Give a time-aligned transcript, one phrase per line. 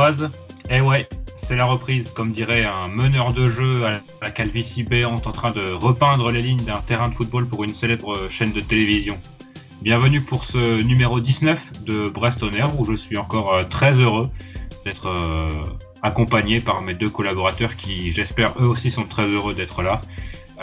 [0.00, 0.30] Brestoise,
[0.70, 1.06] eh ouais,
[1.36, 3.90] c'est la reprise, comme dirait un meneur de jeu à
[4.22, 7.74] la calvitie béante en train de repeindre les lignes d'un terrain de football pour une
[7.74, 9.18] célèbre chaîne de télévision.
[9.82, 13.92] Bienvenue pour ce numéro 19 de Brest on Air où je suis encore euh, très
[13.92, 14.24] heureux
[14.86, 15.48] d'être euh,
[16.02, 20.00] accompagné par mes deux collaborateurs qui, j'espère, eux aussi sont très heureux d'être là.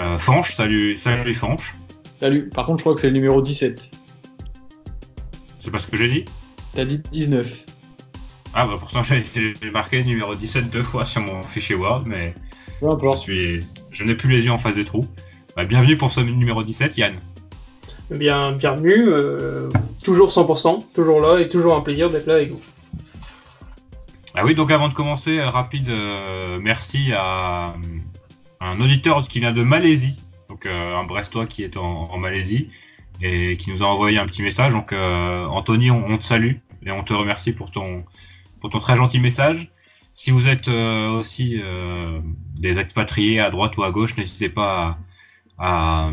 [0.01, 1.73] Euh, Fanche, salut, salut Fanche.
[2.15, 3.91] Salut, par contre, je crois que c'est le numéro 17.
[5.59, 6.25] C'est pas ce que j'ai dit?
[6.73, 7.66] T'as dit 19.
[8.53, 9.23] Ah bah pourtant j'ai
[9.71, 12.33] marqué numéro 17 deux fois sur mon fichier Word, mais
[12.79, 13.19] Peu importe.
[13.19, 13.59] je, suis,
[13.91, 15.05] je n'ai plus les yeux en face des trous.
[15.55, 17.15] Bah, bienvenue pour ce numéro 17, Yann.
[18.13, 19.69] Eh Bien, bienvenue, euh,
[20.03, 22.61] toujours 100%, toujours là et toujours un plaisir d'être là avec vous.
[24.33, 27.73] Ah oui, donc avant de commencer, euh, rapide euh, merci à,
[28.59, 30.15] à un auditeur qui vient de Malaisie,
[30.49, 32.69] donc euh, un Brestois qui est en, en Malaisie
[33.21, 34.73] et qui nous a envoyé un petit message.
[34.73, 36.53] Donc euh, Anthony, on, on te salue
[36.85, 37.97] et on te remercie pour ton
[38.67, 39.69] pour ton très gentil message.
[40.13, 42.19] Si vous êtes euh, aussi euh,
[42.59, 44.97] des expatriés à droite ou à gauche, n'hésitez pas
[45.57, 46.11] à,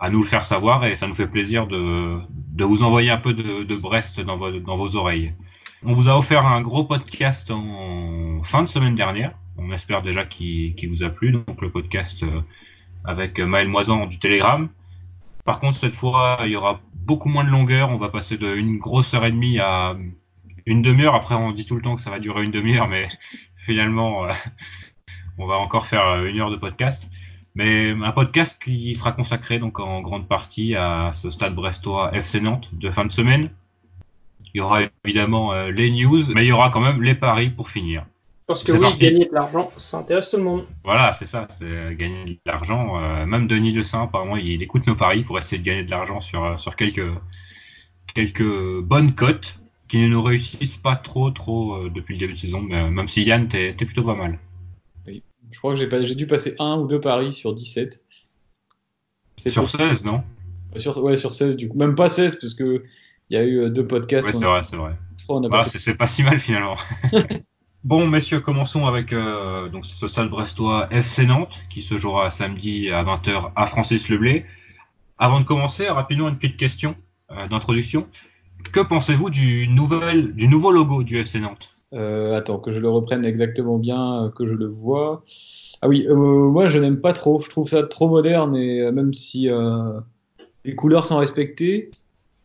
[0.00, 3.18] à, nous le faire savoir et ça nous fait plaisir de, de vous envoyer un
[3.18, 5.34] peu de, Brest dans vos, dans vos oreilles.
[5.84, 9.32] On vous a offert un gros podcast en fin de semaine dernière.
[9.56, 11.30] On espère déjà qu'il vous a plu.
[11.30, 12.40] Donc le podcast euh,
[13.04, 14.68] avec Maël Moisan du Telegram.
[15.44, 17.90] Par contre, cette fois, il y aura beaucoup moins de longueur.
[17.90, 19.94] On va passer de une grosse heure et demie à
[20.66, 21.14] une demi-heure.
[21.14, 23.08] Après, on dit tout le temps que ça va durer une demi-heure, mais
[23.56, 24.32] finalement, euh,
[25.38, 27.08] on va encore faire euh, une heure de podcast.
[27.56, 32.40] Mais un podcast qui sera consacré donc en grande partie à ce stade brestois FC
[32.40, 33.50] Nantes de fin de semaine.
[34.54, 37.50] Il y aura évidemment euh, les news, mais il y aura quand même les paris
[37.50, 38.06] pour finir.
[38.46, 39.04] Parce que oui, parti.
[39.04, 40.66] gagner de l'argent, ça intéresse tout le monde.
[40.82, 43.00] Voilà, c'est ça, c'est gagner de l'argent.
[43.00, 45.90] Euh, même Denis Le Saint, apparemment, il écoute nos paris pour essayer de gagner de
[45.90, 47.08] l'argent sur, sur quelques,
[48.14, 49.58] quelques bonnes cotes
[49.94, 52.60] qui ne nous réussissent pas trop, trop euh, depuis le début de saison.
[52.60, 54.40] Mais, euh, même si Yann, t'es plutôt pas mal.
[55.06, 58.04] Je crois que j'ai dû passer un ou deux paris sur 17.
[59.36, 60.24] C'est Sur pour- 16, non?
[60.78, 61.78] Sur, ouais, sur 16 du coup.
[61.78, 62.82] Même pas 16 parce que
[63.30, 64.26] il y a eu euh, deux podcasts.
[64.26, 64.96] Ouais, c'est vrai, c'est vrai.
[65.64, 66.74] fait- c'est c'est pas si mal finalement.
[67.84, 72.90] bon, messieurs, commençons avec euh, donc ce stade brestois FC Nantes qui se jouera samedi
[72.90, 74.44] à 20h à Francis Leblé.
[75.18, 76.96] Avant de commencer, rapidement une petite question
[77.30, 78.08] euh, d'introduction.
[78.72, 81.70] Que pensez-vous du, nouveau logo du FC Nantes?
[81.92, 85.22] Euh, attends, que je le reprenne exactement bien, euh, que je le vois.
[85.80, 87.40] Ah oui, euh, moi je n'aime pas trop.
[87.40, 89.48] Je trouve ça trop moderne et même si
[90.64, 91.90] les couleurs sont respectées,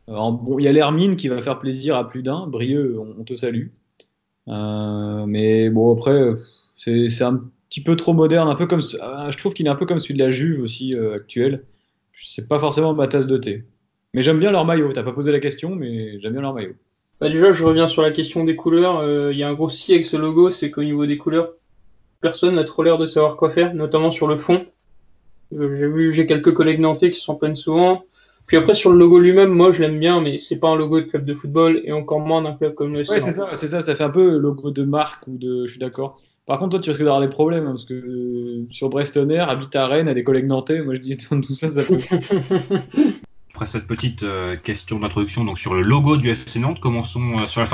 [0.07, 2.47] bon, il y a l'Hermine qui va faire plaisir à plus d'un.
[2.47, 3.67] Brieux, on, te salue.
[4.47, 6.33] Mais bon, après,
[6.77, 9.85] c'est un petit peu trop moderne, un peu comme, je trouve qu'il est un peu
[9.85, 11.65] comme celui de la Juve aussi euh, actuel.
[12.13, 13.63] C'est pas forcément ma tasse de thé.
[14.13, 14.91] Mais j'aime bien leur maillot.
[14.93, 16.73] T'as pas posé la question, mais j'aime bien leur maillot.
[17.21, 18.99] Bah déjà, je reviens sur la question des couleurs.
[18.99, 21.53] Euh, Il y a un gros si avec ce logo, c'est qu'au niveau des couleurs,
[22.21, 24.65] personne n'a trop l'air de savoir quoi faire, notamment sur le fond.
[25.53, 28.03] Euh, j'ai vu, j'ai quelques collègues nantais qui s'en plaignent souvent.
[28.45, 30.99] Puis après, sur le logo lui-même, moi je l'aime bien, mais c'est pas un logo
[30.99, 33.67] de club de football et encore moins d'un club comme le Ouais, c'est ça, c'est
[33.67, 35.67] ça, ça fait un peu logo de marque ou de.
[35.67, 36.15] Je suis d'accord.
[36.47, 39.51] Par contre, toi, tu risques d'avoir des problèmes hein, parce que euh, sur Brest Air,
[39.51, 40.81] habite à Rennes, a des collègues nantais.
[40.81, 41.99] Moi, je dis tout ça, ça peut.
[43.59, 47.47] Après cette petite euh, question d'introduction donc sur le logo du FC Nantes, commençons euh,
[47.47, 47.67] sur la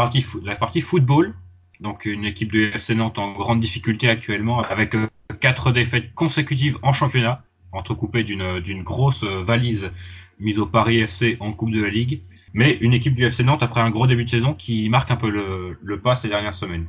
[0.56, 1.36] partie, football.
[1.80, 5.06] Donc une équipe du FC Nantes en grande difficulté actuellement avec euh,
[5.40, 9.92] quatre défaites consécutives en championnat, entrecoupées d'une grosse valise
[10.40, 12.24] mise au Paris FC en Coupe de la Ligue.
[12.56, 15.18] Mais une équipe du FC Nantes après un gros début de saison qui marque un
[15.18, 16.88] peu le, le pas ces dernières semaines.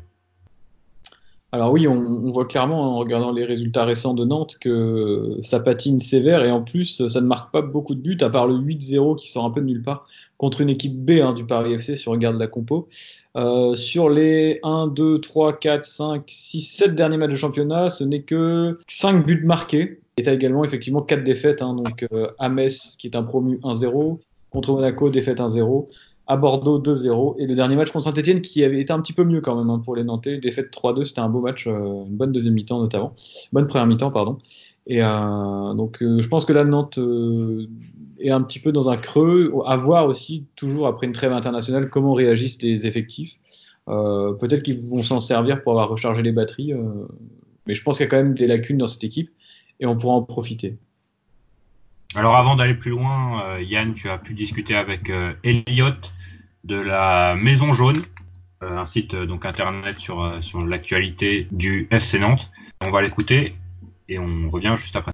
[1.52, 6.00] Alors oui, on, voit clairement en regardant les résultats récents de Nantes que ça patine
[6.00, 9.16] sévère et en plus, ça ne marque pas beaucoup de buts à part le 8-0
[9.16, 10.04] qui sort un peu de nulle part
[10.38, 12.88] contre une équipe B hein, du Paris FC si on regarde la compo.
[13.36, 18.02] Euh, sur les 1, 2, 3, 4, 5, 6, 7 derniers matchs de championnat, ce
[18.04, 20.00] n'est que 5 buts marqués.
[20.16, 23.22] Et tu as également effectivement 4 défaites, hein, donc euh, à Metz qui est un
[23.22, 24.18] promu 1-0,
[24.50, 25.88] contre Monaco défaite 1-0,
[26.26, 29.24] à Bordeaux 2-0 et le dernier match contre Saint-Etienne qui avait été un petit peu
[29.24, 32.16] mieux quand même hein, pour les Nantais, défaite 3-2, c'était un beau match, euh, une
[32.16, 33.14] bonne deuxième mi-temps notamment,
[33.52, 34.38] bonne première mi-temps pardon.
[34.88, 36.98] Et euh, donc euh, je pense que la Nantes
[38.18, 41.90] est un petit peu dans un creux, à voir aussi toujours après une trêve internationale
[41.90, 43.38] comment réagissent les effectifs.
[43.86, 46.72] Peut-être qu'ils vont s'en servir pour avoir rechargé les batteries,
[47.66, 49.30] mais je pense qu'il y a quand même des lacunes dans cette équipe
[49.78, 50.76] et on pourra en profiter.
[52.16, 55.92] Alors avant d'aller plus loin, euh, Yann, tu as pu discuter avec euh, Elliot
[56.64, 58.00] de la Maison Jaune,
[58.62, 62.50] euh, un site euh, donc internet sur, euh, sur l'actualité du FC Nantes.
[62.80, 63.54] On va l'écouter
[64.08, 65.12] et on revient juste après.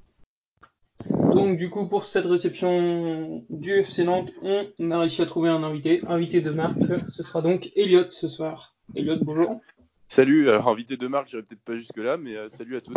[1.34, 5.64] Donc du coup, pour cette réception du FC Nantes, on a réussi à trouver un
[5.64, 6.78] invité, invité de marque.
[7.08, 8.76] Ce sera donc Elliot ce soir.
[8.94, 9.60] Elliot, bonjour.
[10.06, 12.94] Salut, alors invité de Marc, j'irai peut-être pas jusque-là, mais salut à tous.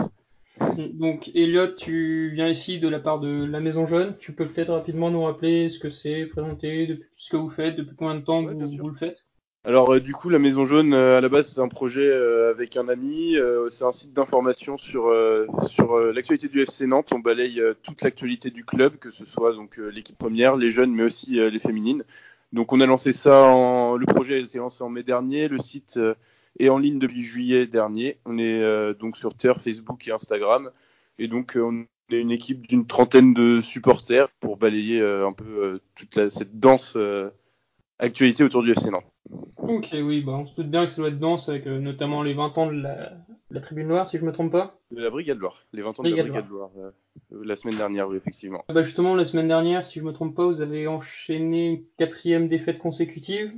[0.94, 4.16] Donc Elliot, tu viens ici de la part de la Maison Jaune.
[4.20, 7.76] Tu peux peut-être rapidement nous rappeler ce que c'est, présenter depuis, ce que vous faites,
[7.76, 9.26] depuis combien de temps vous, vous, le faites?
[9.66, 12.52] Alors euh, du coup, la Maison Jaune, euh, à la base, c'est un projet euh,
[12.52, 13.36] avec un ami.
[13.70, 15.14] c'est un site d'information sur
[15.68, 17.12] sur l'actualité du FC Nantes.
[17.14, 21.04] On balaye toute l'actualité du club, que ce soit donc l'équipe première, les jeunes, mais
[21.04, 22.04] aussi les féminines.
[22.54, 25.50] Donc on a lancé ça en, le projet a été lancé en mai dernier.
[25.50, 26.00] Le site
[26.60, 28.18] et en ligne depuis juillet dernier.
[28.26, 30.72] On est euh, donc sur Twitter, Facebook et Instagram.
[31.20, 35.34] Et donc, euh, on est une équipe d'une trentaine de supporters pour balayer euh, un
[35.34, 36.98] peu toute cette dense
[38.00, 39.06] actualité autour du FC Nantes.
[39.58, 42.34] Ok, oui, bah, on se doute bien que ça doit être dense avec notamment les
[42.34, 44.80] 20 ans de la, Tribune Noire, si je me trompe pas.
[44.92, 46.70] De la Brigade Loire, les 20 ans de la Brigade Loire,
[47.32, 48.64] la semaine dernière, oui, effectivement.
[48.68, 52.48] Bah justement, la semaine dernière, si je me trompe pas, vous avez enchaîné une quatrième
[52.48, 53.56] défaite consécutive.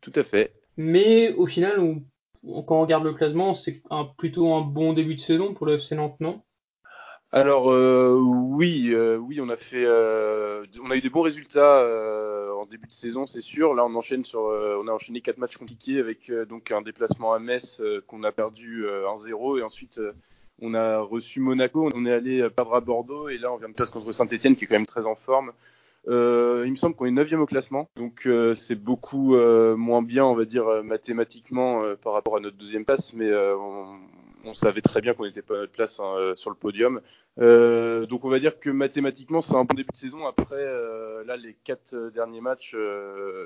[0.00, 0.54] Tout à fait.
[0.78, 2.02] Mais au final, on
[2.44, 3.82] quand on regarde le classement, c'est
[4.16, 6.42] plutôt un bon début de saison pour le FC Nantes, non?
[7.32, 11.86] Alors euh, oui, euh, oui, on a fait, euh, on a eu des bons résultats
[12.56, 13.74] en début de saison, c'est sûr.
[13.74, 17.38] Là, on enchaîne sur, on a enchaîné quatre matchs compliqués avec donc un déplacement à
[17.38, 20.00] Metz qu'on a perdu 1-0 et ensuite
[20.60, 23.74] on a reçu Monaco, on est allé perdre à Bordeaux et là on vient de
[23.74, 25.52] passer contre Saint-Etienne qui est quand même très en forme.
[26.08, 30.02] Euh, il me semble qu'on est 9 au classement, donc euh, c'est beaucoup euh, moins
[30.02, 35.00] bien, on va dire, mathématiquement par rapport à notre deuxième place, mais on, savait très
[35.00, 37.00] bien qu'on n'était pas à notre place hein, sur le podium.
[37.36, 40.26] donc on va dire que mathématiquement c'est un bon début de saison.
[40.26, 40.64] Après,
[41.26, 42.74] là, les quatre derniers matchs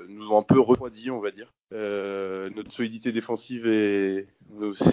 [0.07, 1.53] nous ont un peu refroidi, on va dire.
[1.71, 4.27] notre solidité défensive est,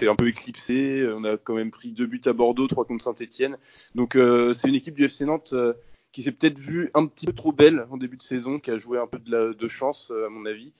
[0.07, 1.07] un peu éclipsée.
[1.15, 3.57] On a quand même pris deux buts à Bordeaux, trois contre Saint-Etienne.
[3.95, 4.17] Donc
[4.53, 5.55] c'est une équipe du FC Nantes
[6.13, 8.77] qui s'est peut-être vue un petit peu trop belle en début de saison, qui a
[8.77, 10.71] joué un peu de, la, de chance euh, à mon avis,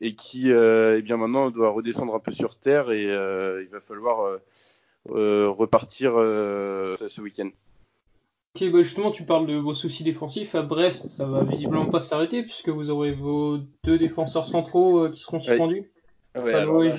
[0.00, 3.68] et qui euh, eh bien maintenant doit redescendre un peu sur terre et euh, il
[3.68, 4.38] va falloir
[5.06, 7.50] repartir ce week-end.
[8.54, 10.54] Ok, bah justement, tu parles de vos soucis défensifs.
[10.54, 15.20] À Brest, ça va visiblement pas s'arrêter puisque vous aurez vos deux défenseurs centraux qui
[15.20, 15.90] seront suspendus.
[16.36, 16.92] Ouais,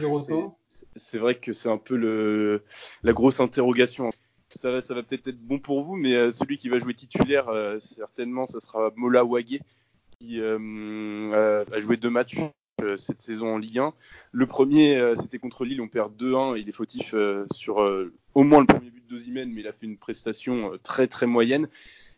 [0.95, 2.63] C'est vrai que c'est un peu le,
[3.03, 4.09] la grosse interrogation
[4.55, 7.79] ça va, peut-être être bon pour vous, mais euh, celui qui va jouer titulaire, euh,
[7.79, 9.61] certainement, ça sera Mola Wagé,
[10.19, 12.37] qui euh, a joué deux matchs
[12.95, 13.93] cette saison en Ligue 1.
[14.31, 17.13] Le premier, c'était contre Lille, on perd 2-1, il est fautif
[17.51, 17.77] sur
[18.33, 21.67] au moins le premier but Dozimène, mais il a fait une prestation très très moyenne.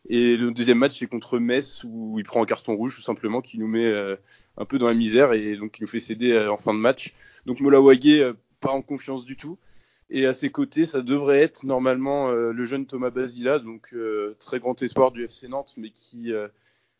[0.07, 3.41] Et le deuxième match, c'est contre Metz, où il prend un carton rouge, tout simplement,
[3.41, 3.91] qui nous met
[4.55, 7.15] un peu dans la misère et donc qui nous fait céder en fin de match.
[7.47, 9.57] Donc Mola Wagé, pas en confiance du tout.
[10.13, 14.35] Et à ses côtés, ça devrait être normalement euh, le jeune Thomas Basila, donc euh,
[14.39, 16.49] très grand espoir du FC Nantes, mais qui euh,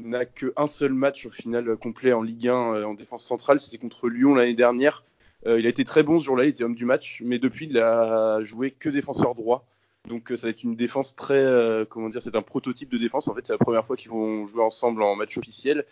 [0.02, 3.60] n'a qu'un seul match au final complet en Ligue 1 en défense centrale.
[3.60, 5.04] C'était contre Lyon l'année dernière.
[5.46, 7.78] il a été très bon ce jour-là, il était homme du match, mais depuis il
[7.80, 9.68] a joué que défenseur droit.
[10.08, 13.28] Donc ça va être une défense très, comment dire, c'est un prototype de défense.
[13.28, 15.86] En fait, c'est la première fois qu'ils vont jouer ensemble en match officiel.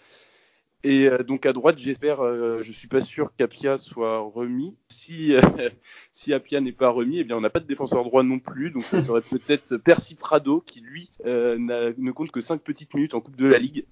[0.84, 4.78] Et euh, donc à droite, j'espère, euh, je suis pas sûr qu'Apia soit remis.
[4.88, 5.42] Si euh,
[6.14, 8.72] si Apia n'est pas remis, eh bien on n'a pas de défenseur droit non plus.
[8.72, 13.22] Donc ça serait peut-être Percy Prado qui lui ne compte que 5 petites minutes en
[13.22, 13.86] Coupe de la Ligue.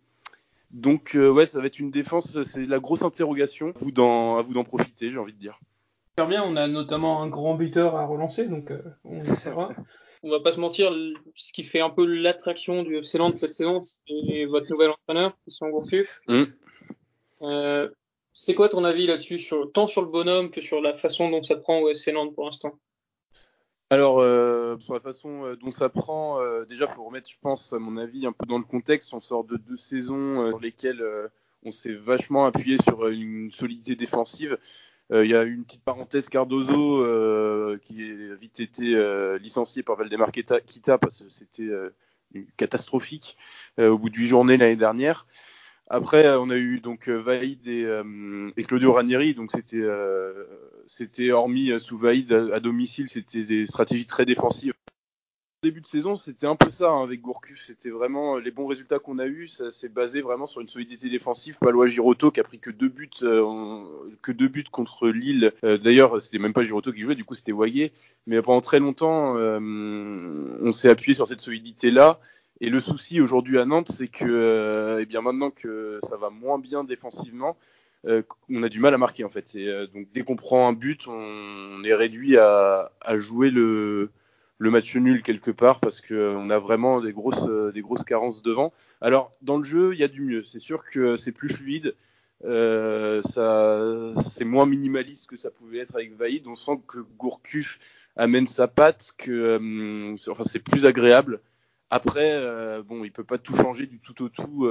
[0.72, 3.70] Donc ouais, ça va être une défense, c'est la grosse interrogation.
[3.70, 5.60] À vous d'en à vous d'en profiter, j'ai envie de dire.
[6.12, 8.72] Super bien, on a notamment un grand buteur à relancer, donc
[9.04, 9.72] on essaiera.
[10.24, 10.94] on va pas se mentir,
[11.36, 15.38] ce qui fait un peu l'attraction du FC Nantes cette saison, c'est votre nouvel entraîneur,
[15.42, 16.22] Christian Gourcuff.
[16.28, 16.44] Mmh.
[17.42, 17.90] Euh,
[18.34, 19.40] c'est quoi ton avis là-dessus,
[19.74, 22.46] tant sur le bonhomme que sur la façon dont ça prend au FC Nantes pour
[22.46, 22.78] l'instant?
[23.90, 27.80] Alors, euh, sur la façon euh, dont ça prend, déjà, pour remettre, je pense, à
[27.80, 31.04] mon avis, un peu dans le contexte, on sort de deux saisons sur lesquelles
[31.64, 34.58] on s'est vachement appuyé sur une solidité défensive.
[35.10, 40.98] Il y a une petite parenthèse Cardozo qui a vite été licencié par Valdemar Kita
[40.98, 41.70] parce que c'était
[42.58, 43.38] catastrophique
[43.80, 45.26] au bout de huit journées l'année dernière.
[45.90, 49.86] Après, euh, on a eu donc euh, Vaïd et, euh, et Claudio Ranieri, donc c'était
[50.86, 54.74] c'était hormis sous Vaïd à, domicile, c'était des stratégies très défensives.
[55.64, 57.66] Au début de saison, c'était un peu ça hein, avec Gourcuff.
[57.66, 59.48] C'était vraiment les bons résultats qu'on a eus.
[59.48, 61.58] Ça s'est basé vraiment sur une solidité défensive.
[61.60, 65.52] Palois Giroto qui a pris que deux buts, que deux buts contre Lille.
[65.64, 67.92] D'ailleurs, c'était même pas Giroto qui jouait, du coup c'était Wayé.
[68.28, 72.20] Mais pendant très longtemps, on s'est appuyé sur cette solidité là.
[72.60, 76.30] Et le souci aujourd'hui à Nantes, c'est que, euh, eh bien maintenant que ça va
[76.30, 77.56] moins bien défensivement,
[78.06, 79.52] euh, on a du mal à marquer en fait.
[79.56, 84.10] Euh, donc dès qu'on prend un but, on, est réduit à, jouer le,
[84.60, 88.74] match nul quelque part parce qu'on a vraiment des grosses, des grosses carences devant.
[89.02, 90.44] Alors dans le jeu, il y a du mieux.
[90.44, 91.94] C'est sûr que c'est plus fluide.
[92.42, 96.48] c'est moins minimaliste que ça pouvait être avec Vaïd.
[96.48, 97.78] On sent que Gourcuff
[98.16, 101.40] amène sa patte, que enfin c'est plus agréable.
[101.90, 102.42] Après,
[102.84, 104.70] bon, il peut pas tout changer du tout au tout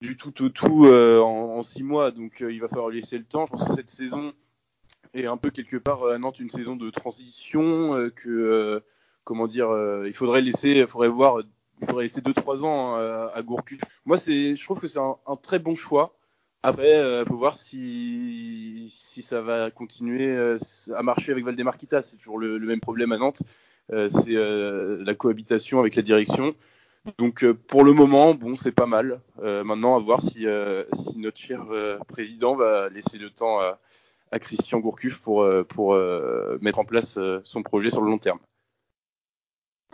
[0.00, 2.10] du tout au tout en, six mois.
[2.10, 3.46] Donc il va falloir laisser le temps.
[3.46, 4.32] Je pense que cette saison
[5.14, 8.82] est un peu quelque part à Nantes une saison de transition que
[9.24, 9.68] comment dire,
[10.06, 11.38] il faudrait laisser, faudrait voir,
[11.86, 13.80] faudrait laisser deux trois ans à, Gourcuff.
[14.04, 16.16] Moi, je trouve que c'est un, très bon choix.
[16.62, 18.92] Après, il faut voir si,
[19.22, 20.56] ça va continuer
[20.94, 22.02] à marcher avec Valdemarquita.
[22.02, 23.42] C'est toujours le, même problème à Nantes.
[24.08, 26.54] C'est la cohabitation avec la direction.
[27.18, 29.20] Donc euh, pour le moment, bon, c'est pas mal.
[29.42, 31.64] Euh, maintenant, à voir si, euh, si notre cher
[32.08, 33.78] président va laisser le temps à,
[34.30, 35.96] à Christian Gourcuff pour, pour
[36.60, 38.38] mettre en place son projet sur le long terme.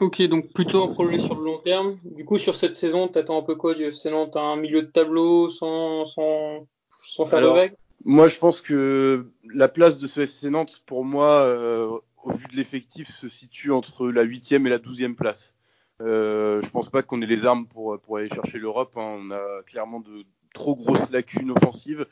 [0.01, 1.99] Ok, donc plutôt un projet sur le long terme.
[2.05, 4.37] Du coup, sur cette saison, t'attends un peu quoi du FC Nantes?
[4.37, 6.61] Un milieu de tableau sans, sans,
[7.03, 7.71] sans faire Alors, de
[8.05, 12.57] Moi, je pense que la place de ce FC Nantes, pour moi, au vu de
[12.57, 15.55] l'effectif, se situe entre la 8e et la 12e place.
[16.01, 18.97] Euh, je pense pas qu'on ait les armes pour, pour aller chercher l'Europe.
[18.97, 19.19] Hein.
[19.19, 22.07] On a clairement de trop grosses lacunes offensives.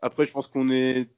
[0.00, 1.08] Après, je pense qu'on n'est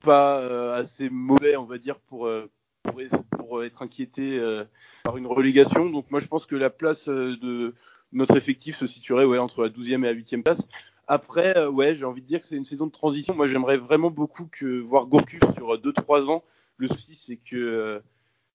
[0.00, 2.50] pas euh, assez mauvais, on va dire, pour, euh,
[2.82, 4.64] pour, être inquiété euh,
[5.04, 5.90] par une relégation.
[5.90, 7.74] Donc moi, je pense que la place de
[8.12, 10.66] notre effectif se situerait ouais, entre la 12e et la 8e place.
[11.06, 13.34] Après, ouais, j'ai envie de dire que c'est une saison de transition.
[13.34, 16.44] Moi, j'aimerais vraiment beaucoup que voir Gourcuff sur 2-3 ans.
[16.80, 18.02] Le souci, c'est que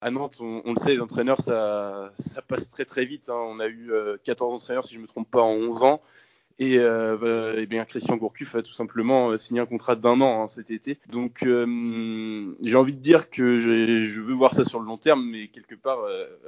[0.00, 2.12] à Nantes, on, le sait, les entraîneurs, ça,
[2.46, 3.28] passe très très vite.
[3.28, 3.38] Hein.
[3.38, 3.90] On a eu
[4.24, 6.02] 14 euh, entraîneurs, si je ne me trompe pas, en 11 ans.
[6.58, 10.42] Et, euh, bah, bien Christian Gourcuff a tout simplement euh, signé un contrat d'un an
[10.42, 10.98] hein, cet été.
[11.10, 15.48] Donc j'ai envie de dire que je veux voir ça sur le long terme, mais
[15.48, 15.98] quelque part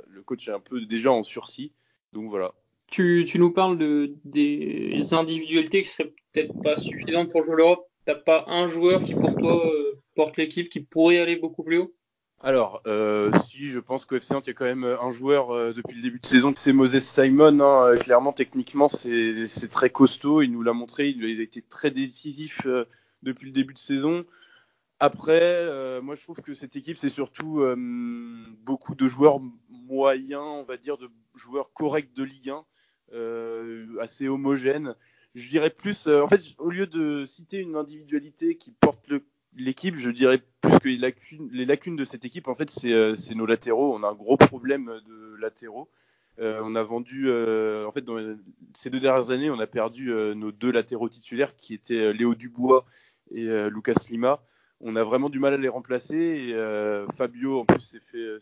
[0.08, 1.72] le coach est un peu déjà en sursis.
[2.12, 2.54] Donc voilà.
[2.86, 7.86] Tu, tu nous parles de, des individualités qui seraient peut-être pas suffisantes pour jouer l'Europe.
[8.06, 9.62] T'as pas un joueur qui pour toi
[10.18, 11.94] porte l'équipe qui pourrait aller beaucoup plus haut
[12.40, 15.50] alors, euh, si, je pense qu'au FC Nantes, il y a quand même un joueur
[15.50, 17.58] euh, depuis le début de saison, c'est Moses Simon.
[17.58, 17.86] Hein.
[17.88, 20.42] Euh, clairement, techniquement, c'est très costaud.
[20.42, 21.08] Il nous l'a montré.
[21.08, 22.84] Il, a été très décisif euh,
[23.24, 24.24] depuis le début de saison.
[25.00, 27.64] Après, moi, je trouve que cette équipe, c'est surtout
[28.64, 32.52] beaucoup de joueurs moyens, on va dire, de joueurs corrects de Ligue
[33.12, 34.94] 1, assez homogènes.
[35.36, 39.24] Je dirais plus, en fait, au lieu de citer une individualité qui porte le
[39.56, 42.92] l'équipe, je dirais plus que les lacunes, les lacunes de cette équipe, en fait, c'est
[42.92, 43.94] euh, nos latéraux.
[43.94, 45.88] On a un gros problème de latéraux.
[46.38, 48.04] Euh, on a vendu, euh, en fait,
[48.74, 52.84] ces deux dernières années, on a perdu nos deux latéraux titulaires qui étaient Léo Dubois
[53.30, 54.40] et Lucas Lima.
[54.80, 56.54] On a vraiment du mal à les remplacer.
[57.16, 58.38] Fabio, en plus, s'est fait,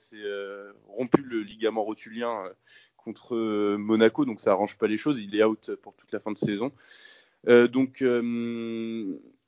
[0.88, 2.44] rompu le ligament rotulien
[2.98, 5.20] contre Monaco, donc ça arrange pas les choses.
[5.20, 6.72] Il est out pour toute la fin de saison.
[7.46, 8.02] donc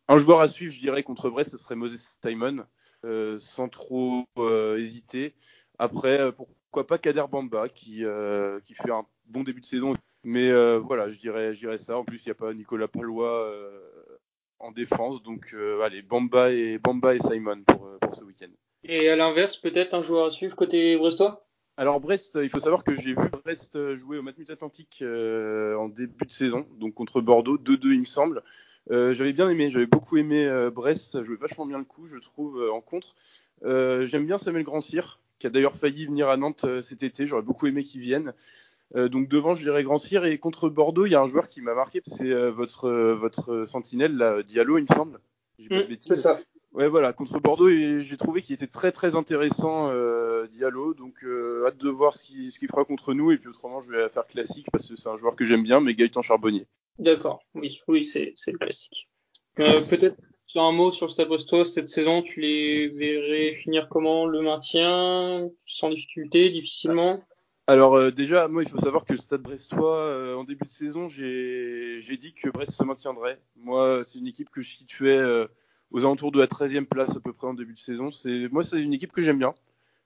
[0.08, 2.64] un joueur à suivre, je dirais, contre Brest, ce serait Moses Simon,
[3.04, 5.34] euh, sans trop euh, hésiter.
[5.78, 8.02] Après, euh, pourquoi pas Kader Bamba, qui,
[8.64, 9.92] qui fait un bon début de saison.
[10.24, 11.98] Mais voilà, je dirais, je dirais ça.
[11.98, 13.52] En plus, il n'y a pas Nicolas Palois
[14.58, 15.22] en défense.
[15.22, 18.50] Donc, allez, Bamba et, Bamba et Simon pour, pour ce week-end.
[18.84, 21.46] Et à l'inverse, peut-être un joueur à suivre côté brestois?
[21.76, 26.26] Alors Brest, il faut savoir que j'ai vu Brest jouer au Matmut Atlantique en début
[26.26, 28.42] de saison, donc contre Bordeaux, 2-2 il me semble.
[28.90, 32.06] Euh, j'avais bien aimé, j'avais beaucoup aimé euh, Brest, ça jouait vachement bien le coup,
[32.06, 33.14] je trouve, euh, en contre.
[33.62, 37.66] J'aime bien Samuel Grandcir, qui a d'ailleurs failli venir à Nantes cet été, j'aurais beaucoup
[37.66, 38.32] aimé qu'il vienne.
[38.94, 40.24] donc devant, je dirais Grandcir.
[40.24, 44.16] Et contre Bordeaux, il y a un joueur qui m'a marqué, c'est votre, votre sentinelle,
[44.16, 45.18] là, Diallo, il me semble.
[45.58, 46.38] Mmh, c'est ça.
[46.72, 49.90] Ouais, voilà, contre Bordeaux, j'ai trouvé qu'il était très très intéressant,
[50.52, 50.94] Diallo.
[50.94, 51.24] Donc
[51.66, 53.32] hâte de voir ce qu'il fera contre nous.
[53.32, 55.80] Et puis autrement, je vais faire classique parce que c'est un joueur que j'aime bien,
[55.80, 56.68] mais Gaëtan Charbonnier.
[56.98, 59.08] D'accord, oui, oui, c'est le classique.
[59.60, 64.26] Euh, peut-être sur un mot sur Stade Brestois cette saison, tu les verrais finir comment?
[64.26, 67.22] Le maintien, sans difficulté, difficilement?
[67.66, 70.72] Alors euh, déjà, moi, il faut savoir que le Stade Brestois, euh, en début de
[70.72, 73.40] saison, j'ai dit que Brest se maintiendrait.
[73.56, 75.20] Moi, c'est une équipe que je situais
[75.90, 78.10] aux alentours de la 13e place à peu près en début de saison.
[78.50, 79.54] Moi, c'est une équipe que j'aime bien.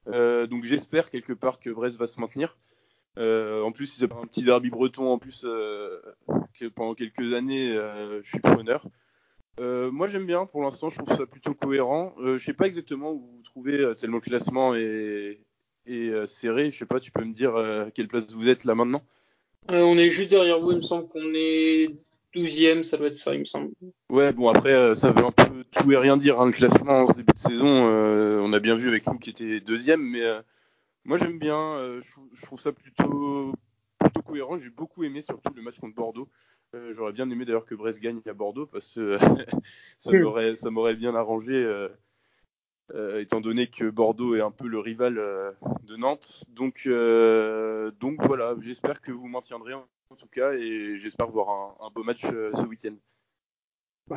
[0.06, 2.56] donc j'espère quelque part que Brest va se maintenir.
[3.18, 6.00] Euh, en plus, un petit derby breton en plus euh,
[6.58, 8.86] que pendant quelques années, euh, je suis preneur.
[9.58, 10.46] moi, j'aime bien.
[10.46, 12.14] Pour l'instant, je trouve ça plutôt cohérent.
[12.18, 15.38] je sais pas exactement où vous trouvez tellement le classement est,
[16.26, 16.70] serré.
[16.70, 17.00] Je sais pas.
[17.00, 19.02] Tu peux me dire à quelle place vous êtes là maintenant?
[19.68, 20.72] On est juste derrière vous.
[20.72, 21.88] Il me semble qu'on est
[22.34, 22.82] 12e.
[22.82, 23.72] Ça doit être ça, il me semble.
[24.08, 24.32] Ouais.
[24.32, 26.40] Bon, après, ça veut un peu tout et rien dire.
[26.40, 29.30] Hein, le classement en ce début de saison, on a bien vu avec nous qui
[29.30, 30.22] était deuxième, mais
[31.04, 32.00] moi j'aime bien, euh,
[32.34, 33.52] je, trouve ça plutôt,
[33.98, 34.58] plutôt cohérent.
[34.58, 36.28] J'ai beaucoup aimé surtout le match contre Bordeaux.
[36.94, 39.18] J'aurais bien aimé d'ailleurs que Brest gagne à Bordeaux parce que
[39.98, 41.88] ça m'aurait bien arrangé
[43.18, 46.44] étant donné que Bordeaux est un peu le rival de Nantes.
[46.48, 46.88] Donc,
[48.00, 52.22] donc voilà, j'espère que vous maintiendrez en, tout cas et j'espère voir un, beau match
[52.22, 52.94] ce week-end.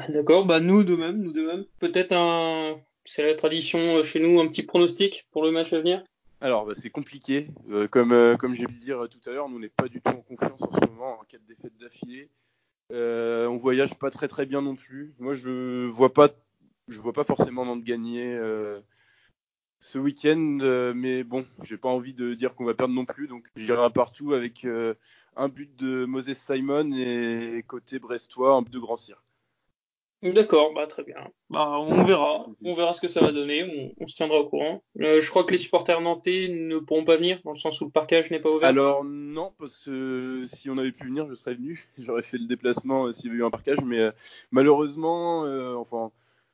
[0.08, 1.66] D'accord, bah nous de même, nous de même.
[1.80, 6.06] Peut-être un, c'est la tradition chez nous, un petit pronostic pour le match à venir?
[6.46, 7.48] Alors, bah, c'est compliqué.
[7.90, 10.22] comme comme j'ai pu le dire tout à l'heure, nous n'est pas du tout en
[10.22, 12.30] confiance en ce moment, en quatre défaites d'affilée.
[12.92, 15.16] Euh, on voyage pas très très bien non plus.
[15.18, 16.30] Moi, je vois pas,
[16.88, 18.80] je vois pas forcément Nantes gagner euh,
[19.80, 23.28] ce week-end, euh, mais bon, j'ai pas envie de dire qu'on va perdre non plus,
[23.28, 24.94] donc j'irai partout avec euh,
[25.36, 29.25] un but de Moses Simon et côté brestois un but de Grand Cyr.
[30.34, 31.18] D'accord, bah très bien.
[31.52, 34.84] Bah on verra, on verra ce que ça va donner, on, se tiendra au courant.
[35.02, 37.86] Euh, je crois que les supporters nantais ne pourront pas venir, dans le sens où
[37.86, 38.68] le parcage n'est pas ouvert.
[38.68, 42.48] Alors non, parce que si on avait pu venir, je serais venu, j'aurais fait le
[42.48, 44.12] déplacement euh, s'il y avait eu un parquage, mais euh,
[44.52, 45.42] malheureusement,
[45.80, 46.12] enfin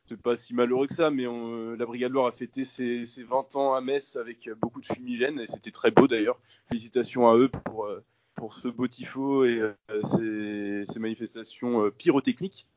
[0.07, 3.73] c'est pas si malheureux que ça, mais la Brigade Loire a fêté ses, 20 ans
[3.73, 6.37] à Metz avec beaucoup de fumigènes et c'était très beau d'ailleurs.
[6.69, 7.87] Félicitations à eux pour
[8.35, 9.61] pour ce beau tifo et
[10.03, 12.67] ces manifestations pyrotechniques.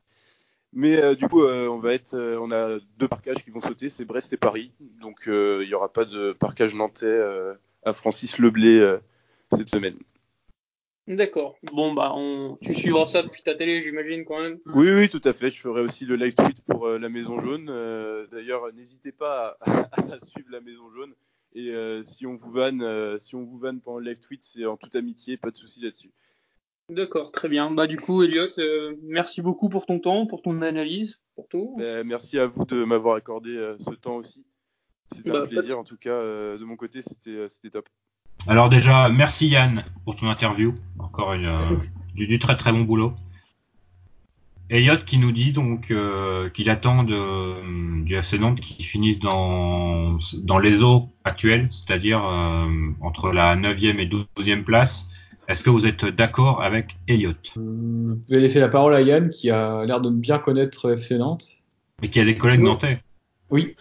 [0.75, 3.61] Mais euh, du coup, euh, on va être, euh, on a deux parcages qui vont
[3.61, 4.73] sauter, c'est Brest et Paris.
[5.01, 7.17] Donc il n'y aura pas de parcage nantais
[7.83, 8.97] à Francis Leblé
[9.53, 9.97] cette semaine.
[11.07, 11.55] D'accord.
[11.71, 12.57] Bon bah on...
[12.61, 14.57] tu suivras ça depuis ta télé, j'imagine quand même.
[14.73, 15.49] Oui oui, tout à fait.
[15.49, 17.67] Je ferai aussi le live tweet pour la Maison Jaune.
[18.31, 21.13] D'ailleurs, n'hésitez pas à, suivre la Maison Jaune.
[21.53, 21.71] Et
[22.03, 24.95] si on vous vanne, si on vous vanne pendant le live tweet, c'est en toute
[24.95, 26.11] amitié, pas de souci là-dessus.
[26.89, 27.71] D'accord, très bien.
[27.71, 31.75] Bah du coup, Elliot, euh, merci beaucoup pour ton temps, pour ton analyse, pour tout.
[31.79, 34.45] Bah, merci à vous de m'avoir accordé euh, ce temps aussi.
[35.11, 37.89] C'était un bah, plaisir, en tout cas, euh, de mon côté, c'était top.
[38.47, 40.75] Alors déjà, merci Yann pour ton interview.
[40.99, 41.55] Encore une,
[42.13, 43.13] du, très très bon boulot.
[44.69, 45.93] Elliot qui nous dit donc
[46.53, 52.19] qu'il attend de, du FC Nantes qui finisse dans, dans les eaux actuelles, c'est-à-dire
[52.99, 55.07] entre la 9e et 12e place
[55.47, 59.29] est-ce que vous êtes d'accord avec Elliot euh, Je vais laisser la parole à Yann
[59.29, 61.47] qui a l'air de bien connaître FC Nantes.
[62.01, 62.99] Et qui a des collègues nantais.
[63.49, 63.75] Oui.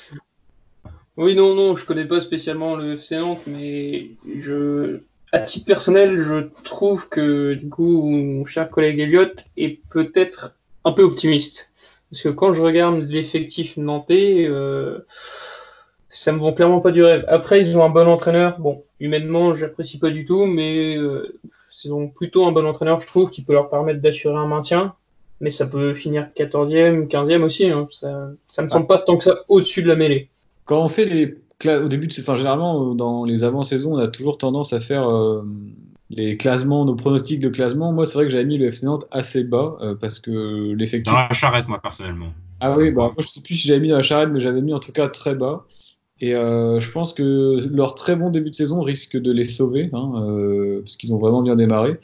[1.16, 5.00] Oui, non, non, je connais pas spécialement le FC Nantes, mais je,
[5.32, 10.92] à titre personnel, je trouve que du coup, mon cher collègue Elliot est peut-être un
[10.92, 11.72] peu optimiste.
[12.10, 15.00] Parce que quand je regarde l'effectif nantais, euh,
[16.14, 17.24] ça me vend clairement pas du rêve.
[17.28, 18.58] Après, ils ont un bon entraîneur.
[18.60, 21.38] Bon, humainement, j'apprécie pas du tout, mais euh,
[21.70, 24.94] c'est donc plutôt un bon entraîneur, je trouve, qui peut leur permettre d'assurer un maintien.
[25.40, 27.68] Mais ça peut finir 14e, 15e aussi.
[27.68, 27.88] Hein.
[27.90, 30.28] Ça, ça me semble pas tant que ça au-dessus de la mêlée.
[30.66, 34.08] Quand on fait les au début, de, enfin généralement euh, dans les avant-saisons, on a
[34.08, 35.42] toujours tendance à faire euh,
[36.10, 37.92] les classements, nos pronostics de classement.
[37.92, 41.12] Moi, c'est vrai que j'avais mis le FC Nantes assez bas parce que l'effectif.
[41.12, 42.32] Dans la charrette, moi personnellement.
[42.60, 44.62] Ah oui, bah, moi je sais plus si j'avais mis dans la charrette, mais j'avais
[44.62, 45.66] mis en tout cas très bas.
[46.20, 49.90] Et euh, je pense que leur très bon début de saison risque de les sauver,
[49.92, 51.98] hein, euh, parce qu'ils ont vraiment bien démarré.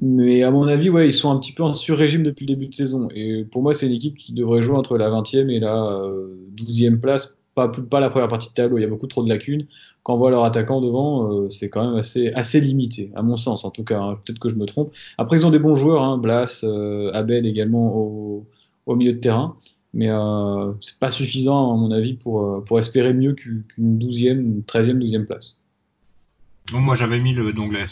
[0.00, 2.66] Mais à mon avis, ouais, ils sont un petit peu en sur-régime depuis le début
[2.68, 3.08] de saison.
[3.14, 6.02] Et pour moi, c'est une équipe qui devrait jouer entre la 20e et la
[6.54, 8.78] 12e place, pas, la première partie de tableau.
[8.78, 9.66] Il y a beaucoup trop de lacunes.
[10.02, 13.64] Quand on voit leur attaquant devant, euh, c'est quand même assez, limité, à mon sens
[13.64, 13.98] en tout cas.
[13.98, 14.18] Hein.
[14.24, 14.92] Peut-être que je me trompe.
[15.18, 17.96] Après, ils ont des bons joueurs, hein, Blas, euh, Abed également
[18.86, 19.56] au milieu de terrain
[19.96, 24.38] mais euh, c'est pas suffisant à mon avis pour, euh, pour espérer mieux qu'une 12e,
[24.38, 25.58] une 13e, 12e place.
[26.70, 27.86] Moi j'avais mis le donc la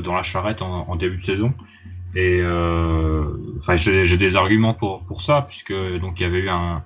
[0.00, 1.54] dans la charrette en, début de saison
[2.14, 3.24] et euh,
[3.60, 6.82] enfin j'ai des arguments pour pour ça puisque donc il y avait eu un,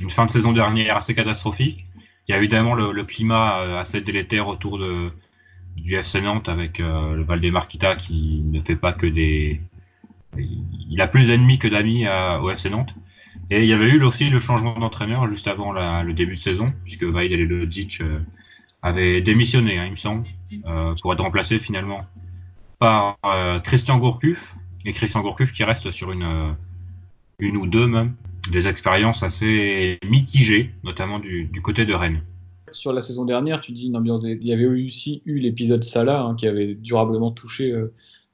[0.00, 1.86] une fin de saison dernière assez catastrophique.
[2.28, 5.10] Il y a évidemment le, climat euh, assez délétère autour de
[5.76, 9.60] du FC Nantes avec euh, le Valdemar Kita qui ne fait pas que des
[10.36, 12.94] il a plus d'ennemis que d'amis au FC Nantes.
[13.50, 16.72] Et il y avait eu aussi le changement d'entraîneur juste avant le début de saison,
[16.84, 18.18] puisque Vaid Ledzic euh,
[18.82, 20.24] avait démissionné, hein, il me semble,
[20.66, 22.04] euh, pour être remplacé finalement
[22.78, 26.52] par euh, Christian Gourcuff, et Christian Gourcuff qui reste sur une, euh,
[27.38, 28.14] une ou deux même,
[28.52, 32.22] des expériences assez mitigées, notamment du, du, côté de Rennes.
[32.70, 34.22] Sur la saison dernière, tu dis une ambiance.
[34.24, 37.74] Il y avait aussi eu l'épisode Salah hein, qui avait durablement touché.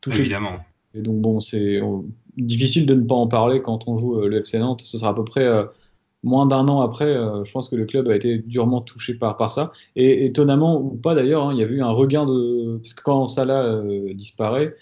[0.00, 0.58] touché Évidemment.
[0.92, 1.80] Et donc bon, c'est
[2.36, 4.82] difficile de ne pas en parler quand on joue euh, le FC Nantes.
[4.82, 5.64] Ce sera à peu près euh,
[6.22, 7.06] moins d'un an après.
[7.06, 9.72] Euh, je pense que le club a été durement touché par, par ça.
[9.96, 13.02] Et étonnamment ou pas d'ailleurs, hein, il y a eu un regain de parce que
[13.02, 13.82] quand Salah
[14.14, 14.74] disparaît,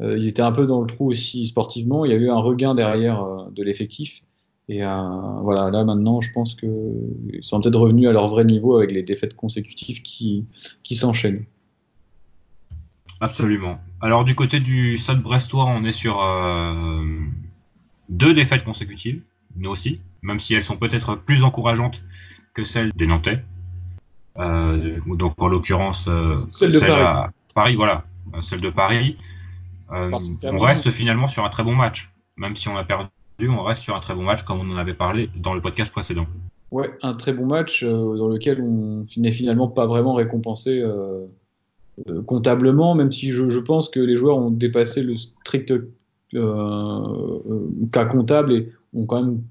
[0.00, 2.04] ils étaient un peu dans le trou aussi sportivement.
[2.04, 4.22] Il y a eu un regain derrière de l'effectif.
[4.68, 8.92] Et voilà, là maintenant, je pense qu'ils sont peut-être revenus à leur vrai niveau avec
[8.92, 10.44] les défaites consécutives qui,
[10.84, 11.44] qui s'enchaînent.
[13.20, 13.80] Absolument.
[14.00, 17.02] Alors du côté du Stade Brestois, on est sur euh,
[18.08, 19.22] deux défaites consécutives,
[19.56, 22.00] nous aussi, même si elles sont peut-être plus encourageantes
[22.54, 23.42] que celles des Nantais.
[24.38, 26.92] Euh, donc en l'occurrence, euh, celle de Paris.
[26.92, 28.04] À Paris, voilà,
[28.40, 29.16] celle de Paris.
[29.90, 33.08] on reste finalement sur un très bon match, même si on a perdu,
[33.40, 35.90] on reste sur un très bon match comme on en avait parlé dans le podcast
[35.90, 36.26] précédent.
[36.70, 41.24] Ouais, un très bon match dans lequel on n'est finalement pas vraiment récompensé euh,
[42.26, 45.90] comptablement, même si je, pense que les joueurs ont dépassé le strict euh,
[46.34, 47.40] euh,
[47.92, 49.42] cas comptable et ont quand même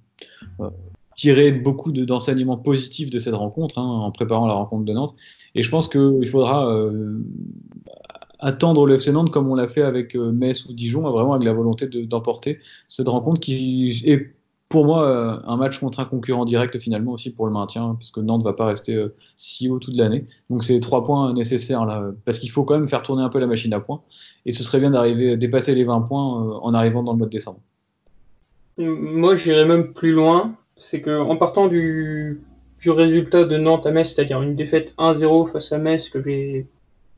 [1.15, 5.15] tiré beaucoup d'enseignements positifs de cette rencontre hein, en préparant la rencontre de Nantes.
[5.55, 6.71] Et je pense qu'il faudra
[8.39, 11.53] attendre le FC Nantes comme on l'a fait avec Metz ou Dijon, vraiment avec la
[11.53, 14.36] volonté d'emporter cette rencontre qui est
[14.69, 18.17] pour moi, euh, un match contre un concurrent direct finalement aussi pour le maintien, puisque
[18.17, 20.25] Nantes va pas rester euh, si haut toute l'année.
[20.49, 23.39] Donc c'est trois points nécessaires là, parce qu'il faut quand même faire tourner un peu
[23.39, 24.01] la machine à points.
[24.45, 27.17] Et ce serait bien d'arriver à dépasser les 20 points euh, en arrivant dans le
[27.17, 27.59] mois de décembre.
[28.77, 30.55] Moi, j'irais même plus loin.
[30.75, 32.41] C'est que en partant du,
[32.79, 36.65] du résultat de Nantes à Metz, c'est-à-dire une défaite 1-0 face à Metz que, que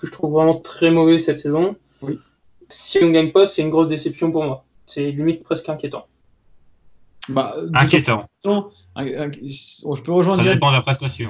[0.08, 1.76] je trouve vraiment très mauvais cette saison.
[2.02, 2.20] Oui.
[2.70, 4.64] Si on ne gagne pas, c'est une grosse déception pour moi.
[4.86, 6.06] C'est limite presque inquiétant.
[7.30, 8.26] Bah, Inquiétant.
[8.44, 10.44] je peux rejoindre.
[10.44, 11.30] Ça dépend de la prestation.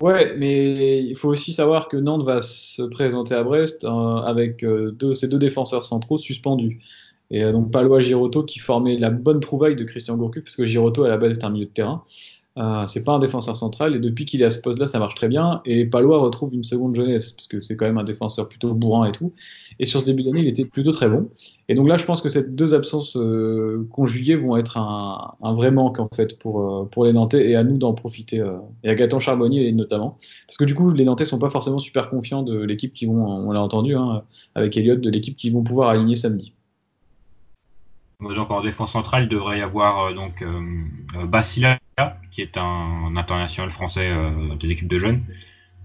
[0.00, 4.64] Ouais, mais il faut aussi savoir que Nantes va se présenter à Brest euh, avec
[4.64, 6.80] euh, deux, ses deux défenseurs centraux suspendus.
[7.30, 10.64] Et euh, donc Palois Giroto qui formait la bonne trouvaille de Christian Gourcuff, parce que
[10.64, 12.02] Giroto à la base est un milieu de terrain.
[12.58, 15.14] Euh, c'est pas un défenseur central et depuis qu'il est à ce poste-là, ça marche
[15.14, 15.60] très bien.
[15.64, 19.06] Et Palois retrouve une seconde jeunesse parce que c'est quand même un défenseur plutôt bourrin
[19.06, 19.32] et tout.
[19.78, 21.30] Et sur ce début d'année, il était plutôt très bon.
[21.68, 25.70] Et donc là, je pense que ces deux absences euh, conjuguées vont être un, vrai
[25.70, 28.44] manque en fait pour euh, pour les Nantais et à nous d'en profiter.
[28.82, 32.10] et à Gaëtan Charbonnier notamment, parce que du coup, les Nantais sont pas forcément super
[32.10, 35.62] confiants de l'équipe qui vont, on l'a entendu hein, avec Elliott, de l'équipe qui vont
[35.62, 36.52] pouvoir aligner samedi.
[38.20, 40.44] Donc en défense centrale, il devrait y avoir donc
[41.26, 41.78] Basila
[42.30, 45.24] qui est un, international français euh, des équipes de jeunes,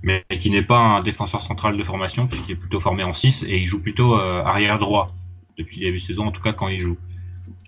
[0.03, 3.43] mais qui n'est pas un défenseur central de formation, puisqu'il est plutôt formé en 6
[3.43, 5.13] et il joue plutôt euh, arrière droit
[5.57, 6.97] depuis le début de saison, en tout cas quand il joue.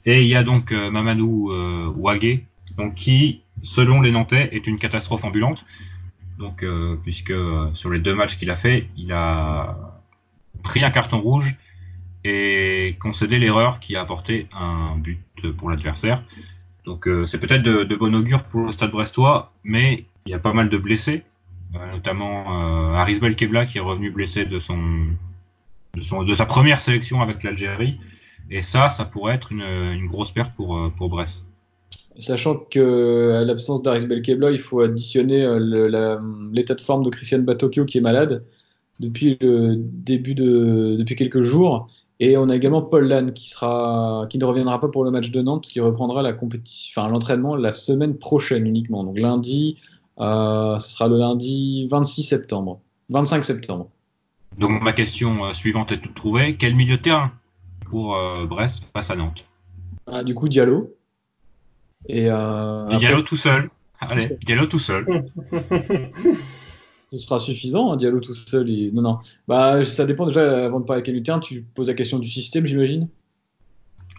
[0.06, 1.52] Et il y a donc euh, Mamadou
[1.96, 2.46] Wagé,
[2.78, 5.66] donc qui, selon les Nantais, est une catastrophe ambulante.
[6.38, 6.64] Donc,
[7.02, 7.34] puisque
[7.74, 9.76] sur les deux matchs qu'il a fait, il a
[10.62, 11.58] pris un carton rouge
[12.28, 15.20] et concédé l'erreur qui a apporté un but
[15.58, 16.24] pour l'adversaire.
[16.86, 20.34] Donc euh, c'est peut-être de, de, bon augure pour le Stade Brestois, mais il y
[20.34, 21.24] a pas mal de blessés,
[21.76, 24.78] euh, notamment euh, Aris Belkebla qui est revenu blessé de son,
[25.96, 27.98] de sa première sélection avec l'Algérie,
[28.50, 31.44] et ça, ça pourrait être une, grosse perte pour pour Brest.
[32.20, 35.46] Sachant que à l'absence d'Aris Belkebla, il faut additionner
[36.54, 38.46] l'état de forme de Christian Batokyo qui est malade
[39.00, 44.26] depuis le début de depuis quelques jours et on a également Paul Lannes qui sera,
[44.30, 47.12] qui ne reviendra pas pour le match de Nantes, parce qu'il reprendra la compétition, enfin
[47.12, 49.04] l'entraînement la semaine prochaine uniquement.
[49.04, 49.76] Donc lundi,
[50.20, 53.90] euh, ce sera le lundi 26 septembre, 25 septembre.
[54.58, 56.56] Donc ma question euh, suivante est toute trouvée.
[56.58, 57.32] Quel milieu de terrain
[57.90, 59.46] pour euh, Brest face à Nantes?
[60.08, 60.94] Ah, Du coup Diallo.
[62.08, 63.70] Et, euh, Diallo tout seul.
[64.00, 65.06] Allez, Diallo tout seul.
[67.10, 68.70] ce sera suffisant, un hein, Diallo tout seul.
[68.70, 68.91] Et...
[68.91, 69.20] Non, non.
[69.48, 72.65] Bah, ça dépend déjà, avant de parler avec Lutin, tu poses la question du système,
[72.65, 73.08] j'imagine?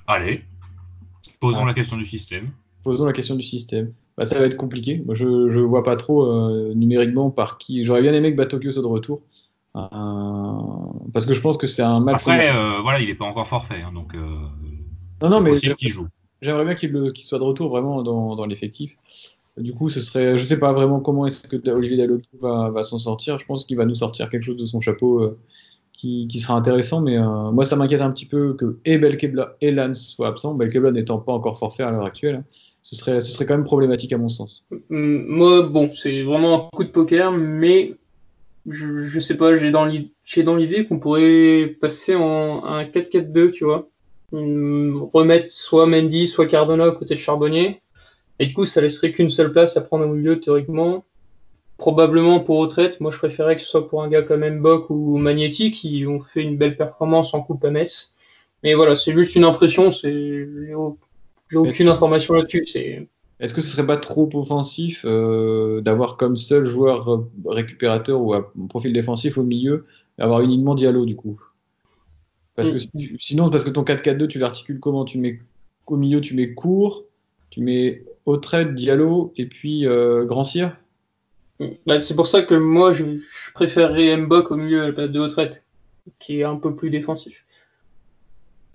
[0.07, 0.43] Allez,
[1.41, 1.67] posons ah.
[1.67, 2.51] la question du système.
[2.83, 3.93] Posons la question du système.
[4.17, 5.03] Bah, ça va être compliqué.
[5.05, 7.85] Moi, je, je vois pas trop euh, numériquement par qui.
[7.85, 9.23] J'aurais bien aimé que Batokyo soit de retour.
[9.77, 9.81] Euh,
[11.13, 12.23] parce que je pense que c'est un match.
[12.23, 13.83] Après, euh, voilà, il est pas encore forfait.
[13.83, 14.15] Hein, donc,
[15.23, 15.53] non, non, mais
[16.41, 18.97] j'aimerais bien qu'il soit de retour vraiment dans, dans l'effectif.
[19.59, 22.83] Du coup, ce serait, je sais pas vraiment comment est-ce que Olivier Dalloglio va, va
[22.83, 23.39] s'en sortir.
[23.39, 25.39] Je pense qu'il va nous sortir quelque chose de son chapeau euh,
[25.93, 27.01] qui, sera intéressant.
[27.01, 30.55] Mais euh, moi, ça m'inquiète un petit peu que et Belkebla et Lance soient absents.
[30.55, 32.45] Belkebla n'étant pas encore forfait à l'heure actuelle,
[32.83, 34.67] ce serait, ce serait quand même problématique à mon sens.
[34.89, 37.95] Moi, bon, c'est vraiment un coup de poker, mais
[38.69, 43.89] je, je sais pas, j'ai dans l'idée qu'on pourrait passer en un 4-4-2, tu vois.
[44.31, 47.81] Remettre soit Mendy, soit Cardona côté de Charbonnier
[48.39, 51.05] et du coup, ça laisserait qu'une seule place à prendre au milieu, théoriquement.
[51.77, 53.01] Probablement pour retraite.
[53.01, 56.21] Moi, je préférais que ce soit pour un gars comme Mbok ou Magnetti qui ont
[56.21, 58.15] fait une belle performance en Coupe à Metz.
[58.65, 59.93] Mais voilà, c'est juste une impression.
[59.93, 60.49] C'est,
[61.51, 62.67] j'ai aucune information là-dessus.
[62.67, 63.09] C'est.
[63.41, 68.53] Est-ce que ce serait pas trop offensif euh, d'avoir comme seul joueur récupérateur ou à
[68.69, 69.87] profil défensif au milieu,
[70.19, 71.41] avoir uniquement Diallo du coup?
[72.57, 73.17] Parce que mm.
[73.21, 75.05] sinon, parce que ton 4-4-2, tu l'articules comment?
[75.05, 75.39] Tu mets
[75.87, 77.05] au milieu, tu mets court,
[77.51, 80.77] tu mets Autrette, Diallo et puis euh, Grand Cyr?
[81.87, 85.65] Bah, C'est pour ça que moi je, je préférerais Mbok au milieu de Autrette,
[86.19, 87.47] qui est un peu plus défensif.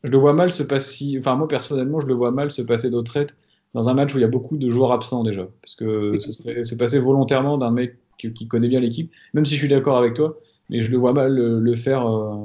[0.04, 1.16] je le vois mal se passer.
[1.20, 3.38] Enfin, moi personnellement, je le vois mal se passer d'Autrette
[3.76, 6.32] dans un match où il y a beaucoup de joueurs absents déjà, parce que ce
[6.32, 9.98] serait se passer volontairement d'un mec qui, connaît bien l'équipe, même si je suis d'accord
[9.98, 10.39] avec toi,
[10.70, 12.36] mais je le vois mal le, faire euh,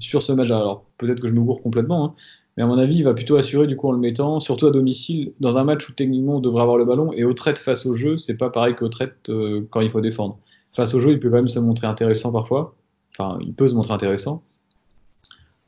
[0.00, 0.50] sur ce match.
[0.50, 2.14] Alors peut-être que je me gourre complètement, hein,
[2.56, 4.70] mais à mon avis, il va plutôt assurer du coup en le mettant, surtout à
[4.70, 7.10] domicile, dans un match où techniquement on devrait avoir le ballon.
[7.14, 10.02] Et au trait face au jeu, c'est pas pareil qu'au trait euh, quand il faut
[10.02, 10.38] défendre.
[10.70, 12.74] Face au jeu, il peut quand même se montrer intéressant parfois.
[13.12, 14.42] Enfin, il peut se montrer intéressant.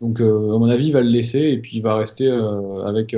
[0.00, 2.84] Donc, euh, à mon avis, il va le laisser et puis il va rester euh,
[2.84, 3.16] avec.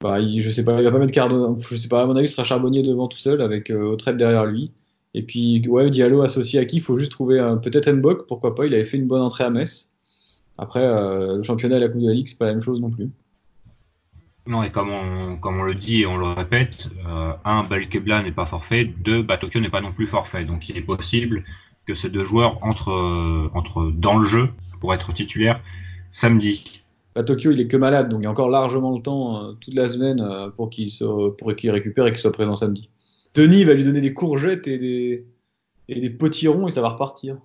[0.00, 1.54] Bah, il, je sais pas, il va pas mettre Cardona.
[1.58, 4.46] Je sais pas, à mon avis, il sera Charbonnier devant tout seul avec au derrière
[4.46, 4.70] lui.
[5.12, 6.76] Et puis, ouais, Diallo associé à qui?
[6.76, 8.66] Il faut juste trouver peut-être Mbok, pourquoi pas.
[8.66, 9.98] Il avait fait une bonne entrée à Metz.
[10.60, 12.82] Après, euh, le championnat et la Coupe de la Ligue, c'est pas la même chose
[12.82, 13.08] non plus.
[14.46, 18.22] Non, et comme on, comme on le dit et on le répète, euh, un, Balkebla
[18.22, 20.44] n'est pas forfait, deux, Batokyo n'est pas non plus forfait.
[20.44, 21.44] Donc il est possible
[21.86, 25.62] que ces deux joueurs entrent, euh, dans le jeu pour être titulaires
[26.12, 26.82] samedi.
[27.14, 29.88] Batokyo, il est que malade, donc il y a encore largement le temps toute la
[29.88, 30.22] semaine
[30.56, 30.90] pour qu'il
[31.38, 32.90] pour qu'il récupère et qu'il soit présent samedi.
[33.34, 35.26] Denis va lui donner des courgettes et des,
[35.88, 37.38] et des potirons et ça va repartir.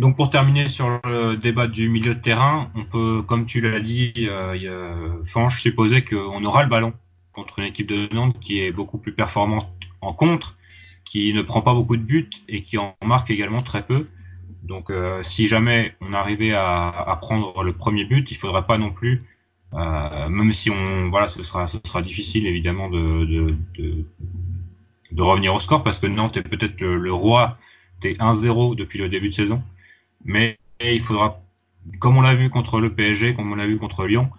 [0.00, 3.80] Donc pour terminer sur le débat du milieu de terrain, on peut, comme tu l'as
[3.80, 6.94] dit, euh, Fanche, supposer qu'on aura le ballon
[7.34, 9.68] contre une équipe de Nantes qui est beaucoup plus performante
[10.00, 10.56] en contre,
[11.04, 14.06] qui ne prend pas beaucoup de buts et qui en marque également très peu.
[14.62, 18.92] Donc euh, si jamais on arrivait à, prendre le premier but, il faudrait pas non
[18.92, 19.20] plus,
[19.74, 23.54] euh, même si on, voilà, ce sera, ce sera difficile évidemment de,
[25.18, 27.52] revenir au score parce que Nantes est peut-être le roi
[28.00, 29.62] des 1-0 depuis le début de saison.
[30.24, 31.42] Mais il faudra,
[31.98, 34.30] comme on l'a vu contre le PSG, comme on l'a vu contre Lyon,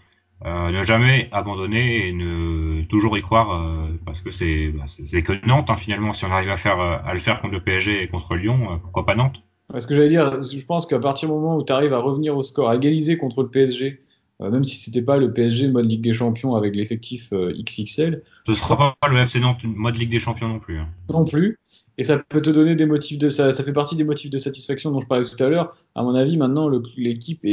[0.45, 5.21] euh, ne jamais abandonner et ne toujours y croire euh, parce que c'est bah, c'est
[5.21, 7.61] que Nantes hein, finalement si on arrive à faire euh, à le faire contre le
[7.61, 9.43] PSG et contre Lyon pourquoi pas Nantes?
[9.77, 12.35] Ce que j'allais dire je pense qu'à partir du moment où tu arrives à revenir
[12.35, 14.01] au score à égaliser contre le PSG
[14.41, 18.23] euh, même si c'était pas le PSG mode Ligue des Champions avec l'effectif euh, XXL.
[18.47, 20.79] Ce sera pas le FC Nantes mode Ligue des Champions non plus.
[20.79, 20.87] Hein.
[21.09, 21.57] Non plus.
[21.97, 24.37] Et ça peut te donner des motifs de ça, ça fait partie des motifs de
[24.37, 25.75] satisfaction dont je parlais tout à l'heure.
[25.95, 27.45] À mon avis, maintenant l'équipe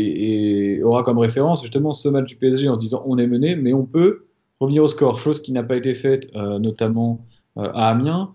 [0.85, 3.73] aura comme référence justement ce match du PSG en se disant on est mené, mais
[3.73, 4.27] on peut
[4.61, 8.35] revenir au score, chose qui n'a pas été faite euh, notamment à Amiens,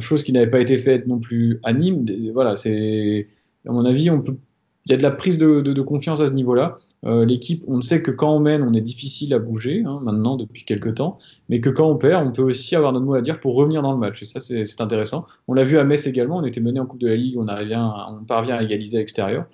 [0.00, 2.04] chose qui n'avait pas été faite non plus à Nîmes.
[2.34, 3.26] Voilà, c'est
[3.66, 6.32] à mon avis, il y a de la prise de, de, de confiance à ce
[6.32, 6.76] niveau-là.
[7.04, 10.36] Euh, l'équipe, on sait que quand on mène, on est difficile à bouger hein, maintenant
[10.36, 13.22] depuis quelques temps, mais que quand on perd, on peut aussi avoir notre mot à
[13.22, 14.22] dire pour revenir dans le match.
[14.22, 15.26] Et ça, c'est intéressant.
[15.46, 16.38] On l'a vu à Metz également.
[16.38, 19.44] On était mené en Coupe de la Ligue, on, parvient à égaliser à l'extérieur.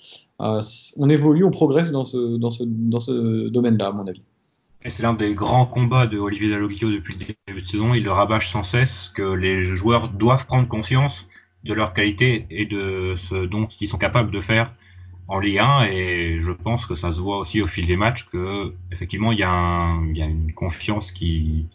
[0.40, 0.60] Euh,
[0.96, 4.22] on évolue, on progresse dans ce domaine-là, à mon avis.
[4.84, 7.94] Et c'est l'un des grands combats de Olivier Dalloglio depuis le début de saison.
[7.94, 11.28] Il le rabâche sans cesse que les joueurs doivent prendre conscience
[11.64, 14.74] de leur qualité et de ce dont ils sont capables de faire
[15.32, 18.26] en Ligue 1 et je pense que ça se voit aussi au fil des matchs
[18.26, 21.66] que effectivement il y a, une confiance qui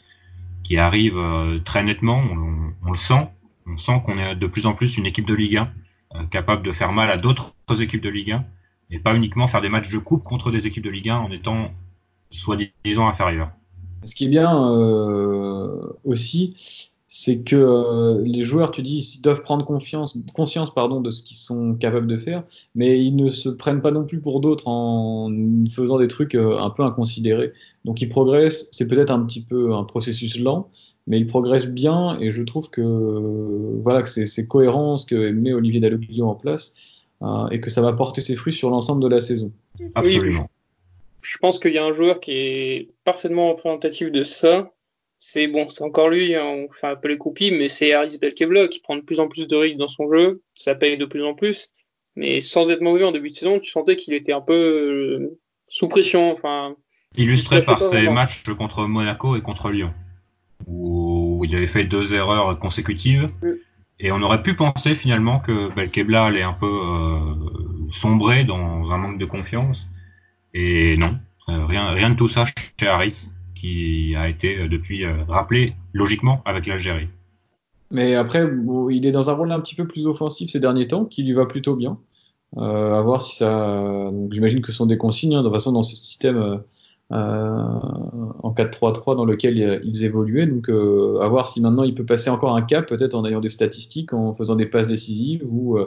[0.77, 3.27] arrive euh, très nettement, on, on, le sent,
[3.65, 5.71] on sent qu'on est de plus en plus une équipe de Ligue 1
[6.15, 8.45] euh, capable de faire mal à d'autres équipes de Ligue 1
[8.91, 11.31] et pas uniquement faire des matchs de coupe contre des équipes de Ligue 1 en
[11.31, 11.71] étant
[12.29, 13.49] soi-disant inférieurs.
[14.03, 19.41] Ce qui est bien euh, aussi, c'est que euh, les joueurs, tu dis, ils doivent
[19.41, 22.43] prendre confiance, conscience pardon, de ce qu'ils sont capables de faire,
[22.75, 25.31] mais ils ne se prennent pas non plus pour d'autres en
[25.69, 27.53] faisant des trucs euh, un peu inconsidérés.
[27.85, 30.69] Donc ils progressent, c'est peut-être un petit peu un processus lent,
[31.07, 32.81] mais ils progressent bien et je trouve que
[33.81, 36.75] voilà que c'est cohérent ce que met Olivier Dalloglio en place
[37.21, 39.53] euh, et que ça va porter ses fruits sur l'ensemble de la saison.
[39.95, 40.49] Absolument.
[41.21, 44.73] je pense qu'il y a un joueur qui est parfaitement représentatif de ça,
[45.19, 48.17] c'est bon, c'est encore lui, hein, on fait un peu les copies, mais c'est Harris
[48.19, 51.05] Belkebla qui prend de plus en plus de risques dans son jeu, ça paye de
[51.05, 51.69] plus en plus,
[52.15, 55.39] mais sans être mauvais en début de saison, tu sentais qu'il était un peu euh,
[55.67, 56.31] sous pression.
[56.31, 56.75] Enfin,
[57.15, 59.91] Illustré par ses matchs contre Monaco et contre Lyon,
[60.67, 63.27] où il avait fait deux erreurs consécutives,
[63.99, 68.97] et on aurait pu penser finalement que Belkebla allait un peu euh, sombrer dans un
[68.97, 69.87] manque de confiance,
[70.53, 71.17] et non,
[71.49, 72.45] euh, rien, rien de tout ça
[72.79, 77.07] chez Harris qui a été euh, depuis euh, rappelé logiquement avec l'Algérie.
[77.89, 78.45] Mais après,
[78.91, 81.33] il est dans un rôle un petit peu plus offensif ces derniers temps, qui lui
[81.33, 81.97] va plutôt bien.
[82.57, 84.11] Euh, à voir si ça.
[84.29, 85.35] J'imagine que ce sont des consignes.
[85.35, 86.61] Hein, de toute façon, dans ce système
[87.09, 90.47] en 4-3-3 dans lequel ils évoluaient.
[90.47, 93.49] Donc, à voir si maintenant il peut passer encore un cap, peut-être en ayant des
[93.49, 95.77] statistiques, en faisant des passes décisives ou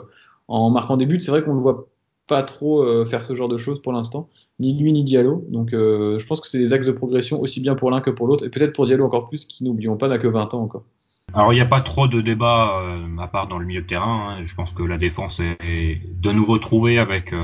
[0.47, 1.21] en marquant des buts.
[1.21, 1.87] C'est vrai qu'on le voit
[2.31, 5.45] pas trop euh, faire ce genre de choses pour l'instant, ni lui ni Diallo.
[5.49, 8.09] Donc euh, je pense que c'est des axes de progression aussi bien pour l'un que
[8.09, 10.61] pour l'autre, et peut-être pour Diallo encore plus, qui n'oublions pas n'a que 20 ans
[10.61, 10.85] encore.
[11.33, 13.85] Alors il n'y a pas trop de débat euh, à part dans le milieu de
[13.85, 14.37] terrain.
[14.37, 14.43] Hein.
[14.45, 17.35] Je pense que la défense est, de nouveau trouvée avec.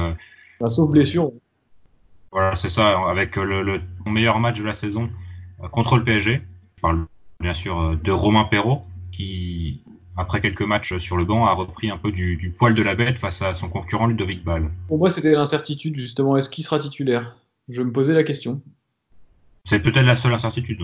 [0.61, 1.33] Bah, sauf blessure.
[2.31, 5.09] Voilà, c'est ça, avec le, le, meilleur match de la saison
[5.73, 6.41] contre le PSG.
[6.77, 7.07] Je parle
[7.41, 9.81] bien sûr de Romain Perrault, qui,
[10.17, 13.19] après quelques matchs sur le banc, a repris un peu du, poil de la bête
[13.19, 14.71] face à son concurrent Ludovic Ball.
[14.87, 16.35] Pour moi, c'était l'incertitude, justement.
[16.35, 17.37] Est-ce qu'il sera titulaire?
[17.69, 18.61] Je me posais la question.
[19.65, 20.79] C'est peut-être la seule incertitude.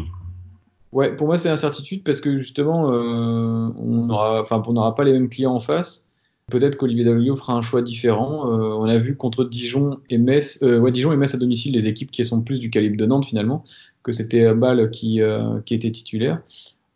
[0.91, 5.55] Ouais, pour moi, c'est l'incertitude parce que justement, euh, on n'aura pas les mêmes clients
[5.55, 6.09] en face.
[6.51, 8.51] Peut-être qu'Olivier Davigno fera un choix différent.
[8.51, 11.73] Euh, on a vu contre Dijon et Metz, euh, ouais, Dijon et Metz à domicile,
[11.73, 13.63] les équipes qui sont plus du calibre de Nantes finalement,
[14.03, 15.21] que c'était Ball qui,
[15.65, 16.41] qui était titulaire.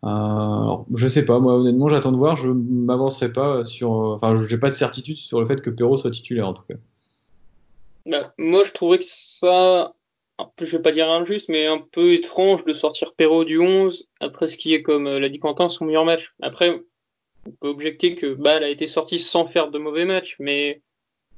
[0.04, 2.36] Euh, alors, je sais pas, moi honnêtement, j'attends de voir.
[2.36, 3.90] Je m'avancerai pas sur.
[3.90, 6.76] Enfin, j'ai pas de certitude sur le fait que Perrault soit titulaire en tout cas.
[8.06, 9.92] Bah, moi, je trouvais que ça,
[10.60, 14.46] je vais pas dire injuste, mais un peu étrange de sortir Perrault du 11 après
[14.46, 16.34] ce qui est, comme euh, l'a dit Quentin, son meilleur match.
[16.40, 16.82] Après,
[17.46, 20.80] on peut objecter que Ball a été sorti sans faire de mauvais match, mais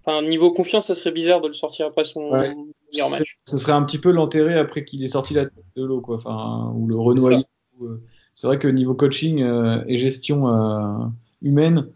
[0.05, 3.39] enfin, niveau confiance, ça serait bizarre de le sortir après son meilleur match.
[3.47, 6.17] Ce serait un petit peu l'enterrer après qu'il ait sorti la tête de l'eau, quoi,
[6.17, 7.45] enfin, ou le renoyer.
[7.83, 8.03] Euh,
[8.41, 11.07] c'est vrai que niveau coaching euh, et gestion euh,
[11.43, 11.89] humaine,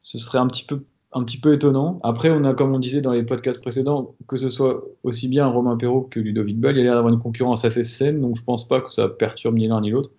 [0.00, 0.82] ce serait un petit peu
[1.12, 1.98] un petit peu étonnant.
[2.02, 5.46] Après, on a, comme on disait dans les podcasts précédents, que ce soit aussi bien
[5.46, 8.36] Romain Perrault que Ludovic Ball, il y a l'air d'avoir une concurrence assez saine, donc
[8.36, 10.10] je pense pas que ça perturbe ni l'un ni l'autre.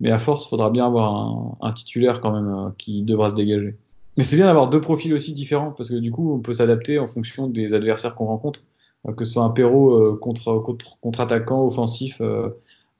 [0.00, 3.78] Mais à force, faudra bien avoir un, titulaire quand même euh, qui devra se dégager.
[4.18, 6.98] Mais c'est bien d'avoir deux profils aussi différents, parce que du coup, on peut s'adapter
[6.98, 8.60] en fonction des adversaires qu'on rencontre.
[9.16, 12.50] que ce soit un Perrault contre, contre, contre, attaquant offensif euh,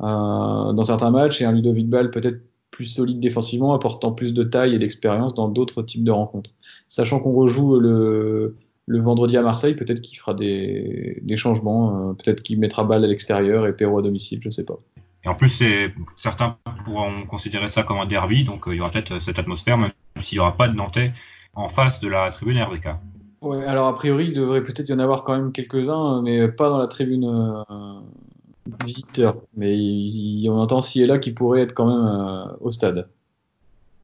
[0.01, 4.75] dans certains matchs et un Ludovic Ball peut-être plus solide défensivement, apportant plus de taille
[4.75, 6.51] et d'expérience dans d'autres types de rencontres.
[6.89, 12.13] Sachant qu'on rejoue le, le vendredi à Marseille, peut-être qu'il fera des, des changements, euh,
[12.15, 14.79] peut-être qu'il mettra balle à l'extérieur et Perrault à domicile, je sais pas.
[15.25, 15.63] Et en plus,
[16.17, 19.77] certains pourront considérer ça comme un derby, donc euh, il y aura peut-être cette atmosphère,
[19.77, 21.13] même s'il n'y aura pas de Nantais
[21.55, 22.89] en face de la tribune RDK.
[23.43, 26.69] Ouais, alors a priori, il devrait peut-être y en avoir quand même quelques-uns, mais pas
[26.69, 27.25] dans la tribune
[28.85, 32.71] visiteur, mais il, on entend ci et là qui pourrait être quand même euh, au
[32.71, 33.09] stade.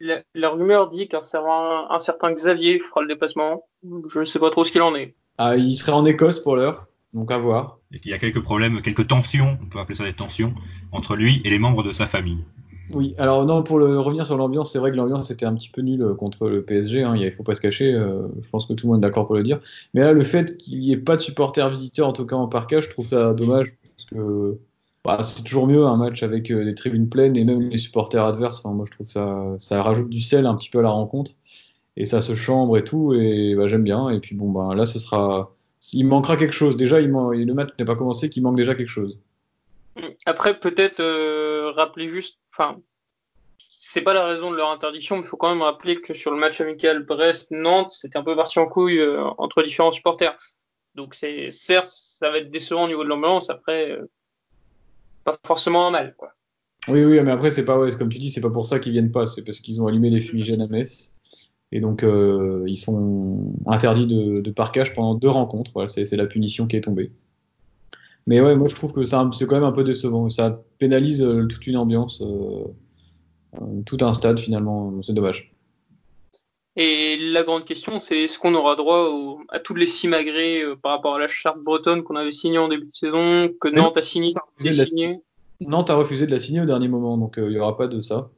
[0.00, 3.64] La, rumeur dit qu'un un, certain Xavier fera le déplacement.
[3.82, 5.14] Je ne sais pas trop ce qu'il en est.
[5.38, 7.78] Ah, il serait en Écosse pour l'heure, donc à voir.
[7.92, 10.54] Il y a quelques problèmes, quelques tensions, on peut appeler ça des tensions,
[10.92, 12.44] entre lui et les membres de sa famille.
[12.90, 15.70] Oui, alors non, pour le, revenir sur l'ambiance, c'est vrai que l'ambiance était un petit
[15.70, 18.74] peu nulle contre le PSG, hein, il faut pas se cacher, euh, je pense que
[18.74, 19.58] tout le monde est d'accord pour le dire.
[19.92, 22.46] Mais là, le fait qu'il n'y ait pas de supporters visiteurs, en tout cas en
[22.46, 24.58] parcage, je trouve ça dommage, parce que
[25.04, 28.24] bah, c'est toujours mieux un match avec euh, des tribunes pleines et même les supporters
[28.24, 28.64] adverses.
[28.64, 31.32] Enfin, moi, je trouve ça, ça rajoute du sel un petit peu à la rencontre
[31.96, 33.14] et ça se chambre et tout.
[33.14, 34.10] Et bah, j'aime bien.
[34.10, 35.52] Et puis bon, bah, là, ce sera.
[35.92, 36.76] Il manquera quelque chose.
[36.76, 39.20] Déjà, le match n'est pas commencé, qu'il manque déjà quelque chose.
[40.26, 42.38] Après, peut-être euh, rappeler juste.
[42.52, 42.80] Enfin,
[43.70, 46.32] c'est pas la raison de leur interdiction, mais il faut quand même rappeler que sur
[46.32, 50.36] le match amical Brest-Nantes, c'était un peu parti en couille euh, entre différents supporters.
[50.96, 53.50] Donc, c'est certes, ça va être décevant au niveau de l'ambiance.
[53.50, 54.08] Après, euh,
[55.24, 56.30] pas forcément un mal, quoi.
[56.88, 58.92] Oui, oui, mais après, c'est pas, ouais, comme tu dis, c'est pas pour ça qu'ils
[58.92, 61.14] viennent pas, c'est parce qu'ils ont allumé des fumigènes à Metz.
[61.72, 65.72] Et donc, euh, ils sont interdits de, de, parquage pendant deux rencontres.
[65.74, 67.10] Voilà, c'est la punition qui est tombée.
[68.26, 70.30] Mais ouais, moi, je trouve que c'est quand même un peu décevant.
[70.30, 72.22] Ça pénalise euh, toute une ambiance,
[73.84, 75.02] tout un stade, finalement.
[75.02, 75.55] C'est dommage.
[76.76, 80.92] Et la grande question, c'est est-ce qu'on aura droit à tous les simagrées euh, par
[80.92, 84.02] rapport à la charte bretonne qu'on avait signée en début de saison, que Nantes a
[84.02, 84.34] signé,
[85.60, 87.86] Nantes a refusé de la signer au dernier moment, donc euh, il n'y aura pas
[87.86, 88.28] de ça.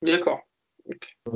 [0.00, 0.40] D'accord.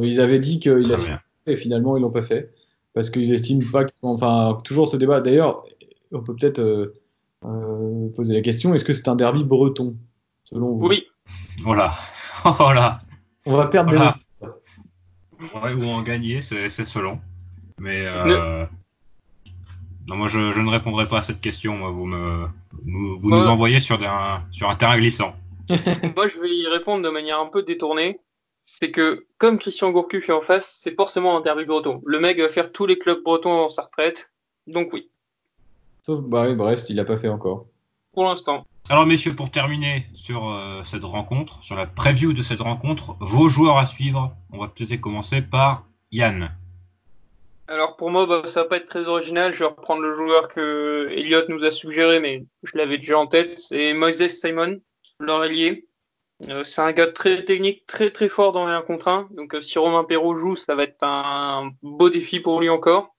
[0.01, 2.51] Ils avaient dit qu'ils la signé et finalement ils l'ont pas fait
[2.95, 5.21] parce qu'ils estiment pas qu'ils enfin toujours ce débat.
[5.21, 5.65] D'ailleurs,
[6.13, 9.97] on peut peut-être euh, poser la question est-ce que c'est un derby breton
[10.45, 10.87] selon vous?
[10.87, 11.07] Oui.
[11.63, 11.97] Voilà.
[12.43, 13.01] voilà.
[13.49, 13.99] On va perdre des
[15.41, 17.21] ou en gagner, c'est selon.
[17.79, 18.65] Mais euh,
[20.07, 21.77] non, moi je, ne répondrai pas à cette question.
[21.77, 25.35] Moi, vous me vous, nous envoyez sur un sur un terrain glissant.
[26.17, 28.21] moi, je vais y répondre de manière un peu détournée.
[28.65, 32.03] C'est que comme Christian Gourcuff est en face, c'est forcément un derby breton.
[32.05, 34.33] Le mec va faire tous les clubs bretons avant sa retraite,
[34.67, 35.09] donc oui.
[36.03, 37.67] Sauf Barry Brest, il l'a pas fait encore.
[38.13, 38.65] Pour l'instant.
[38.89, 43.49] Alors messieurs, pour terminer sur euh, cette rencontre, sur la preview de cette rencontre, vos
[43.49, 46.53] joueurs à suivre, on va peut-être commencer par Yann.
[47.67, 49.53] Alors pour moi, bah, ça va pas être très original.
[49.53, 53.27] Je vais reprendre le joueur que Elliot nous a suggéré, mais je l'avais déjà en
[53.27, 53.59] tête.
[53.59, 54.81] C'est Moises Simon.
[56.49, 59.31] Euh, c'est un gars très technique, très très fort dans les 1 contre 1.
[59.33, 63.16] Donc euh, si Romain Perrault joue, ça va être un beau défi pour lui encore.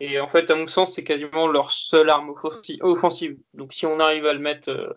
[0.00, 2.32] Et en fait, à mon sens, c'est quasiment leur seule arme
[2.80, 3.38] offensive.
[3.54, 4.92] Donc si on arrive à le mettre euh,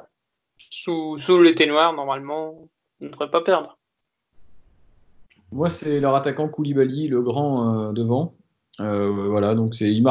[0.71, 2.67] sous, sous l'été noir, normalement,
[3.01, 3.77] on ne devrait pas perdre.
[5.51, 8.33] Moi, c'est leur attaquant Koulibaly, le grand euh, devant.
[8.79, 10.05] Euh, voilà, donc c'est il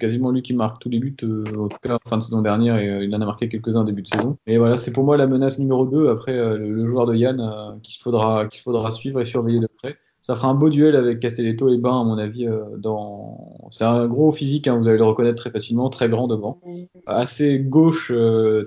[0.00, 3.04] quasiment lui qui marque tous les buts, en tout cas fin de saison dernière, et
[3.04, 4.36] il en a marqué quelques-uns début de saison.
[4.48, 8.00] Et voilà, c'est pour moi la menace numéro 2 après le, joueur de Yann qu'il
[8.00, 9.96] faudra suivre et surveiller de près.
[10.22, 12.46] Ça fera un beau duel avec Castelletto et Bain à mon avis.
[12.78, 16.60] dans c'est un gros physique, hein, vous allez le reconnaître très facilement, très grand devant,
[17.06, 18.12] assez gauche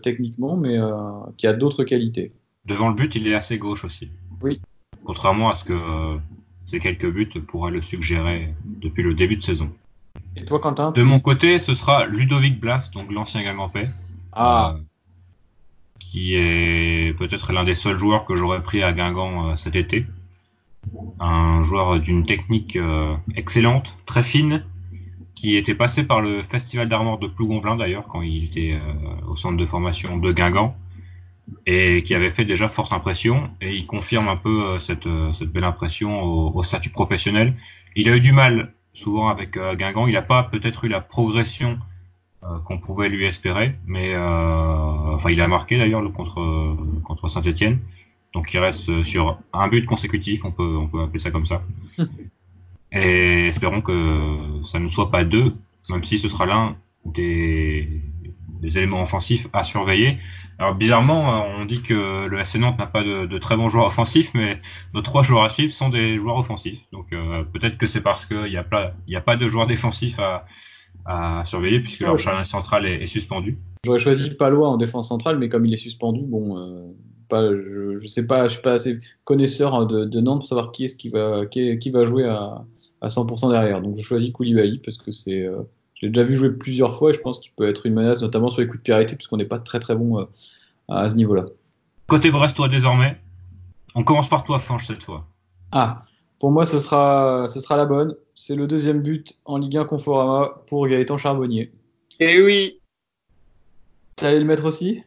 [0.01, 0.77] techniquement, mais
[1.37, 2.33] qui a d'autres qualités.
[2.65, 4.09] Devant le but, il est assez gauche aussi.
[4.41, 4.61] Oui.
[5.05, 6.17] Contrairement à ce que
[6.67, 9.69] ces quelques buts pourraient le suggérer depuis le début de saison.
[10.35, 13.89] Et toi, Quentin De mon côté, ce sera Ludovic Blas, donc l'ancien Guingampais.
[14.31, 14.75] Ah.
[14.75, 14.79] Euh,
[15.99, 20.05] qui est peut-être l'un des seuls joueurs que j'aurais pris à Guingamp euh, cet été.
[21.19, 24.65] Un joueur d'une technique euh, excellente, très fine,
[25.35, 28.77] qui était passé par le Festival d'Armor de Plougonvelin d'ailleurs, quand il était
[29.27, 30.75] au centre de formation de Guingamp
[31.65, 35.31] et qui avait fait déjà forte impression et il confirme un peu euh, cette, euh,
[35.45, 37.55] belle impression au, statut professionnel.
[37.95, 41.01] Il a eu du mal souvent avec euh, Guingamp, il n'a pas peut-être eu la
[41.01, 41.79] progression
[42.65, 46.75] qu'on pouvait lui espérer, mais enfin il a marqué d'ailleurs contre
[47.05, 47.79] contre Saint-Étienne,
[48.33, 51.61] donc il reste sur un but consécutif, on peut on peut appeler ça comme ça.
[52.91, 55.51] Et espérons que ça ne soit pas deux,
[55.89, 56.75] même si ce sera l'un
[57.05, 57.89] des,
[58.63, 60.17] des éléments offensifs à surveiller.
[60.57, 64.31] Alors bizarrement, on dit que le FC Nantes n'a pas de, très bons joueurs offensifs,
[64.33, 64.59] mais
[64.93, 66.79] nos trois joueurs à suivre sont des joueurs offensifs.
[66.91, 70.19] Donc euh, peut-être que c'est parce qu'il n'y a, pas, a pas de joueurs défensifs
[70.19, 70.45] à,
[71.45, 73.57] surveiller puisque leur charnière central est, suspendu.
[73.83, 76.93] J'aurais choisi Palois en défense centrale, mais comme il est suspendu, bon, euh,
[77.33, 80.71] pas, je, je, sais pas, je suis pas assez connaisseur hein, de, Nantes pour savoir
[80.71, 82.65] qui est-ce qui va, qui, va jouer à,
[83.03, 83.81] 100% derrière.
[83.81, 85.61] Donc je choisis Koulibaly parce que c'est euh,
[85.95, 88.49] j'ai déjà vu jouer plusieurs fois et je pense qu'il peut être une menace, notamment
[88.49, 90.25] sur les coups de pied arrêtés, puisqu'on n'est pas très très bon euh,
[90.89, 91.45] à ce niveau-là.
[92.07, 93.17] Côté Brestois désormais,
[93.95, 95.27] on commence par toi, Fange, cette fois.
[95.71, 96.03] Ah,
[96.39, 98.15] pour moi, ce sera, ce sera la bonne.
[98.35, 101.71] C'est le deuxième but en Ligue 1 Conforama pour Gaëtan Charbonnier.
[102.19, 102.79] Eh oui
[104.21, 105.03] allais le mettre aussi?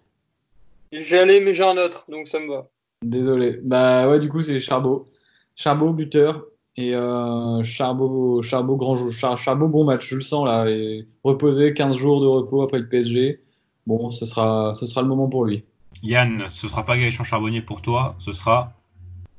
[0.93, 2.69] J'allais, mais j'ai un autre, donc ça me va.
[3.03, 3.61] Désolé.
[3.63, 5.07] Bah ouais, du coup, c'est Charbot.
[5.55, 6.45] Charbot, buteur.
[6.79, 10.69] Et euh, Charbot, Charbot, grand jour, Charbot, bon match, je le sens là.
[10.69, 13.41] Et reposé, 15 jours de repos après le PSG.
[13.87, 15.65] Bon, ce sera, ce sera le moment pour lui.
[16.03, 18.75] Yann, ce sera pas Gaëtan Charbonnier pour toi, ce sera.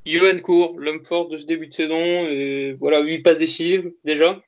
[0.06, 2.00] Johan Cour, l'homme fort de ce début de saison.
[2.00, 4.40] Et voilà, 8 passes décisives déjà.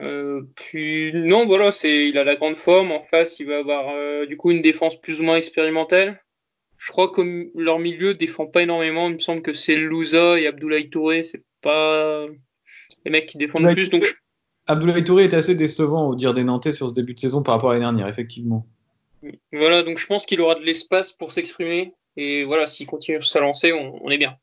[0.00, 2.92] Euh, puis non, voilà, c'est, il a la grande forme.
[2.92, 6.22] En face, il va avoir euh, du coup une défense plus ou moins expérimentale.
[6.78, 9.08] Je crois que leur milieu défend pas énormément.
[9.08, 11.22] Il me semble que c'est Louza et Abdoulaye Touré.
[11.22, 12.26] C'est pas
[13.04, 13.88] les mecs qui défendent le plus.
[13.88, 14.18] Donc
[14.66, 17.54] Abdoulaye Touré est assez décevant au dire des Nantais sur ce début de saison par
[17.54, 18.66] rapport à l'année dernière, effectivement.
[19.52, 21.94] Voilà, donc je pense qu'il aura de l'espace pour s'exprimer.
[22.16, 24.36] Et voilà, s'il continue sa lancée, on, on, est bien.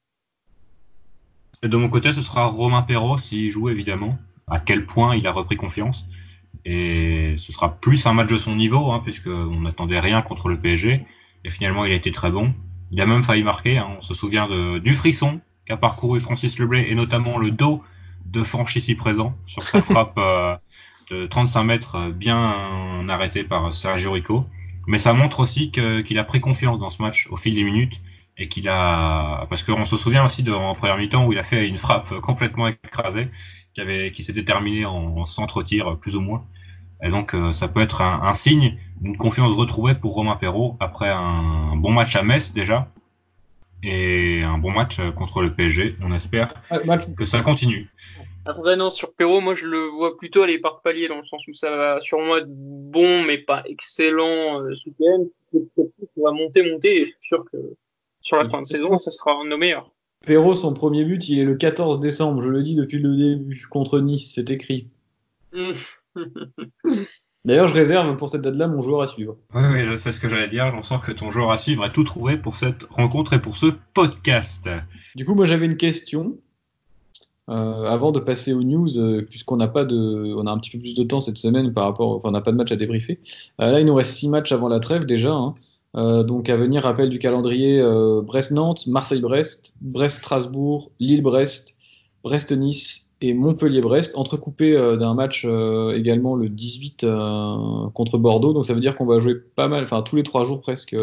[1.61, 4.17] Et de mon côté, ce sera Romain Perrault s'il joue évidemment.
[4.47, 6.05] À quel point il a repris confiance.
[6.65, 10.57] Et ce sera plus un match de son niveau, hein, puisqu'on n'attendait rien contre le
[10.57, 11.05] PSG.
[11.43, 12.53] Et finalement, il a été très bon.
[12.91, 13.77] Il a même failli marquer.
[13.77, 13.87] Hein.
[13.97, 17.83] On se souvient de, du frisson qu'a parcouru Francis Leblay et notamment le dos
[18.25, 20.55] de Franchi ici présent sur sa frappe euh,
[21.11, 24.45] de 35 mètres euh, bien arrêtée par Sergio Rico.
[24.87, 28.01] Mais ça montre aussi qu'il a pris confiance dans ce match au fil des minutes
[28.37, 31.43] et qu'il a parce qu'on se souvient aussi de, en première mi-temps où il a
[31.43, 33.29] fait une frappe complètement écrasée
[33.74, 36.45] qui avait qui s'était terminée en, centre-tir plus ou moins.
[37.03, 40.78] Et donc euh, ça peut être un, un signe d'une confiance retrouvée pour Romain Perrault
[40.80, 42.88] après un bon match à Metz déjà
[43.84, 45.97] et un bon match contre le PSG.
[46.01, 46.80] On espère ah,
[47.17, 47.89] que ça continue.
[48.45, 51.47] Après, non, sur Perrault, moi je le vois plutôt aller par palier dans le sens
[51.47, 57.01] où ça va sûrement être bon, mais pas excellent euh, sous On va monter, monter,
[57.01, 57.57] et je suis sûr que
[58.19, 59.91] sur la fin de saison, ça sera un de nos meilleurs.
[60.26, 63.65] Perrault, son premier but, il est le 14 décembre, je le dis depuis le début,
[63.69, 64.88] contre Nice, c'est écrit.
[67.45, 69.36] D'ailleurs, je réserve pour cette date-là mon joueur à suivre.
[69.53, 70.74] Oui, oui, je sais ce que j'allais dire.
[70.82, 73.57] Je sens que ton joueur à suivre a tout trouvé pour cette rencontre et pour
[73.57, 74.69] ce podcast.
[75.15, 76.38] Du coup, moi, j'avais une question.
[77.49, 80.69] Euh, avant de passer aux news, euh, puisqu'on n'a pas de, on a un petit
[80.69, 82.78] peu plus de temps cette semaine par rapport, enfin, on n'a pas de match à
[82.78, 83.19] débriefer.
[83.59, 85.34] Euh, là, il nous reste six matchs avant la trêve déjà.
[85.34, 85.53] Hein.
[85.95, 87.81] Donc à venir, rappel du calendrier
[88.23, 91.75] Brest-Nantes, Marseille-Brest, Brest-Strasbourg, Lille-Brest,
[92.23, 98.51] Brest-Nice, et Montpellier-Brest, entrecoupé euh, d'un match euh, également le 18 euh, contre Bordeaux.
[98.51, 100.95] Donc ça veut dire qu'on va jouer pas mal, enfin tous les trois jours presque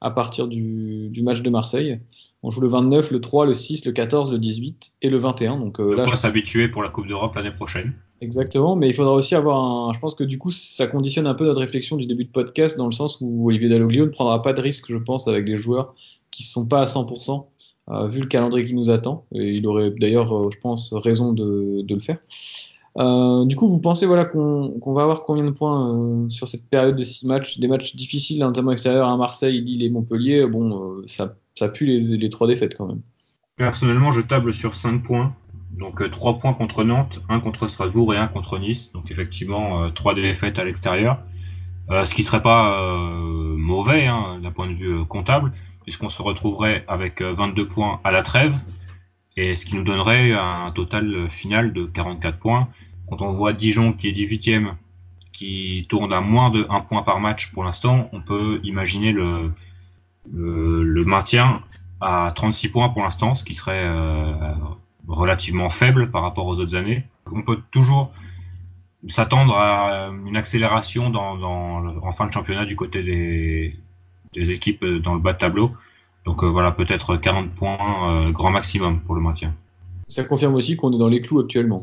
[0.00, 2.00] à partir du, match de Marseille.
[2.44, 5.56] On joue le 29, le 3, le 6, le 14, le 18 et le 21.
[5.58, 7.94] Donc là, on va s'habituer pour la Coupe d'Europe l'année prochaine?
[8.20, 9.92] Exactement, mais il faudra aussi avoir un.
[9.92, 12.78] Je pense que du coup, ça conditionne un peu notre réflexion du début de podcast
[12.78, 15.56] dans le sens où Olivier Dalloglio ne prendra pas de risque, je pense, avec des
[15.56, 15.94] joueurs
[16.30, 17.46] qui ne sont pas à 100%.
[17.88, 19.26] Euh, vu le calendrier qui nous attend.
[19.32, 22.18] Et il aurait d'ailleurs, euh, je pense, raison de, le faire.
[22.98, 26.96] Euh, du coup, vous pensez voilà qu'on va avoir combien de points sur cette période
[26.96, 30.46] de six matchs, des matchs difficiles, notamment extérieurs à Marseille, Lille et Montpellier.
[30.46, 33.02] Bon, ça, ça pue les, les trois défaites quand même.
[33.56, 35.34] Personnellement, je table sur 5 points.
[35.70, 38.90] Donc 3 points contre Nantes, 1 contre Strasbourg et 1 contre Nice.
[38.92, 41.18] Donc effectivement, 3 défaites à l'extérieur.
[41.90, 42.80] ce qui serait pas
[43.56, 45.52] mauvais hein, d'un point de vue comptable,
[45.82, 48.58] puisqu'on se retrouverait avec 22 points à la trêve,
[49.36, 52.68] et ce qui nous donnerait un total final de 44 points.
[53.08, 54.72] Quand on voit Dijon qui est 18e,
[55.32, 59.52] qui tourne à moins de 1 point par match pour l'instant, on peut imaginer le,
[61.04, 61.62] maintien
[62.00, 64.54] à 36 points pour l'instant, ce qui serait euh,
[65.08, 67.04] relativement faible par rapport aux autres années.
[67.30, 68.12] On peut toujours
[69.08, 73.76] s'attendre à une accélération dans, dans, en fin de championnat du côté des,
[74.34, 75.70] des équipes dans le bas de tableau.
[76.24, 79.54] Donc euh, voilà, peut-être 40 points euh, grand maximum pour le maintien.
[80.08, 81.80] Ça confirme aussi qu'on est dans les clous actuellement.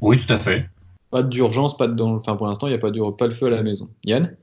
[0.00, 0.68] Oui, tout à fait.
[1.10, 3.10] Pas d'urgence, pas de enfin pour l'instant il n'y a pas, de...
[3.10, 3.88] pas le feu à la maison.
[4.04, 4.36] Yann?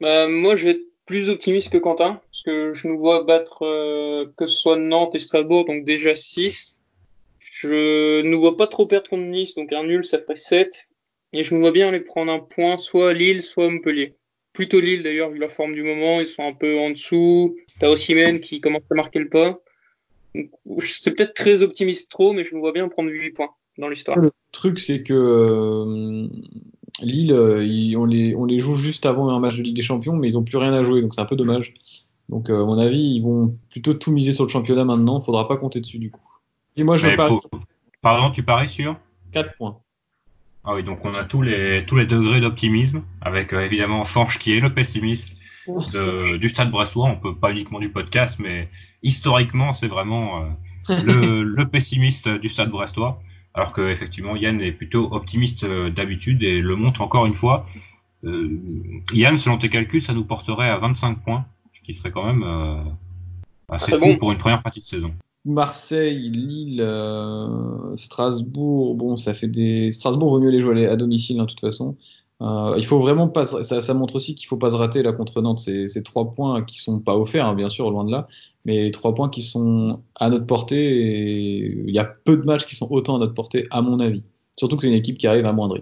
[0.00, 4.26] Bah, Moi je vais plus optimiste que Quentin, parce que je nous vois battre euh,
[4.36, 6.78] que ce soit Nantes et Strasbourg, donc déjà 6.
[7.40, 10.88] Je ne vois pas trop perdre contre Nice, donc un nul ça ferait 7.
[11.32, 14.14] Et je nous vois bien aller prendre un point, soit Lille, soit Montpellier.
[14.52, 17.56] Plutôt Lille d'ailleurs, vu la forme du moment, ils sont un peu en dessous.
[17.80, 19.58] T'as aussi Men qui commence à marquer le pas.
[20.80, 24.18] C'est peut-être très optimiste trop, mais je me vois bien prendre 8 points dans l'histoire.
[24.18, 26.28] Le truc, c'est que euh,
[27.00, 30.16] Lille, euh, on, les, on les joue juste avant un match de Ligue des Champions,
[30.16, 31.74] mais ils n'ont plus rien à jouer, donc c'est un peu dommage.
[32.28, 35.20] Donc, euh, à mon avis, ils vont plutôt tout miser sur le championnat maintenant.
[35.20, 36.24] Faudra pas compter dessus du coup.
[36.76, 37.36] Et moi, je vais parier.
[38.00, 38.96] Pardon, tu paries sur
[39.32, 39.78] 4 points.
[40.64, 44.56] Ah oui, donc on a tous les, tous les degrés d'optimisme, avec évidemment Forge qui
[44.56, 45.36] est le pessimiste
[45.66, 47.06] du Stade Brestois.
[47.06, 48.68] On peut pas uniquement du podcast, mais
[49.02, 53.20] historiquement, c'est vraiment euh, le, le, pessimiste du Stade Brestois.
[53.54, 57.66] Alors que effectivement, Yann est plutôt optimiste euh, d'habitude et le montre encore une fois.
[58.24, 58.58] Euh,
[59.12, 61.44] Yann, selon tes calculs, ça nous porterait à 25 points,
[61.74, 62.44] ce qui serait quand même
[63.68, 65.12] assez fou pour une première partie de saison.
[65.44, 66.82] Marseille, Lille,
[67.96, 69.92] Strasbourg, bon, ça fait des.
[69.92, 71.96] Strasbourg vaut mieux les jouer à domicile, hein, de toute façon.
[72.42, 73.44] Euh, il faut vraiment pas.
[73.44, 75.60] Ça, ça montre aussi qu'il faut pas se rater là contre Nantes.
[75.60, 78.26] Ces trois points qui sont pas offerts, hein, bien sûr, loin de là,
[78.64, 80.96] mais trois points qui sont à notre portée.
[81.86, 84.24] Il y a peu de matchs qui sont autant à notre portée, à mon avis.
[84.58, 85.78] Surtout que c'est une équipe qui arrive à moindre.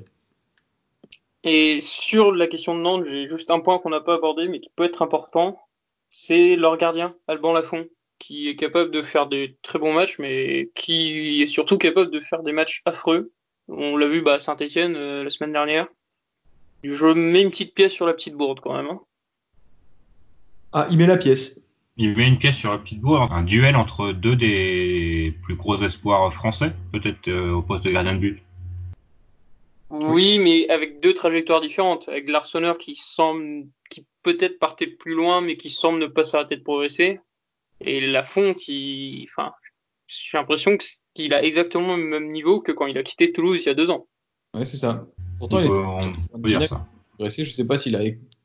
[1.45, 4.61] Et sur la question de Nantes, j'ai juste un point qu'on n'a pas abordé, mais
[4.61, 5.59] qui peut être important.
[6.11, 7.87] C'est leur gardien, Alban Lafont,
[8.19, 12.21] qui est capable de faire des très bons matchs, mais qui est surtout capable de
[12.21, 13.33] faire des matchs affreux.
[13.69, 15.89] On l'a vu bah, à Saint-Etienne euh, la semaine dernière.
[16.83, 18.89] Je mets une petite pièce sur la petite bourde quand même.
[18.89, 19.01] Hein.
[20.73, 21.69] Ah, il met la pièce.
[21.97, 23.31] Il met une pièce sur la petite bourde.
[23.31, 28.15] Un duel entre deux des plus gros espoirs français, peut-être euh, au poste de gardien
[28.15, 28.43] de but.
[29.91, 32.09] Oui, mais avec deux trajectoires différentes.
[32.09, 36.57] Avec l'Arseneur qui semble, qui peut-être partait plus loin, mais qui semble ne pas s'arrêter
[36.57, 37.21] de progresser.
[37.83, 39.53] Et Lafont qui, enfin,
[40.07, 40.79] j'ai l'impression
[41.15, 43.75] qu'il a exactement le même niveau que quand il a quitté Toulouse il y a
[43.75, 44.07] deux ans.
[44.55, 45.07] Ouais, c'est ça.
[45.43, 45.67] Pourtant, il
[47.27, 48.03] est Je sais pas s'il a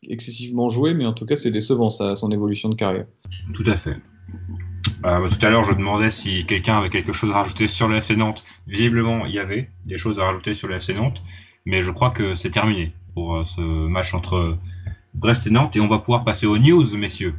[0.09, 3.05] excessivement joué, mais en tout cas, c'est décevant ça, son évolution de carrière.
[3.53, 3.97] Tout à fait.
[5.01, 7.87] Bah, bah, tout à l'heure, je demandais si quelqu'un avait quelque chose à rajouter sur
[7.87, 8.43] le FC Nantes.
[8.65, 11.21] Visiblement, il y avait des choses à rajouter sur le FC Nantes,
[11.67, 14.57] mais je crois que c'est terminé pour euh, ce match entre
[15.13, 17.35] Brest et Nantes, et on va pouvoir passer aux news, messieurs.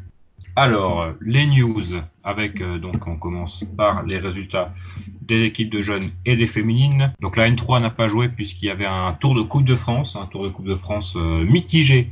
[0.61, 1.85] Alors, les news,
[2.25, 4.75] avec euh, donc on commence par les résultats
[5.23, 7.15] des équipes de jeunes et des féminines.
[7.21, 10.17] Donc la N3 n'a pas joué puisqu'il y avait un tour de Coupe de France,
[10.17, 12.11] un tour de Coupe de France euh, mitigé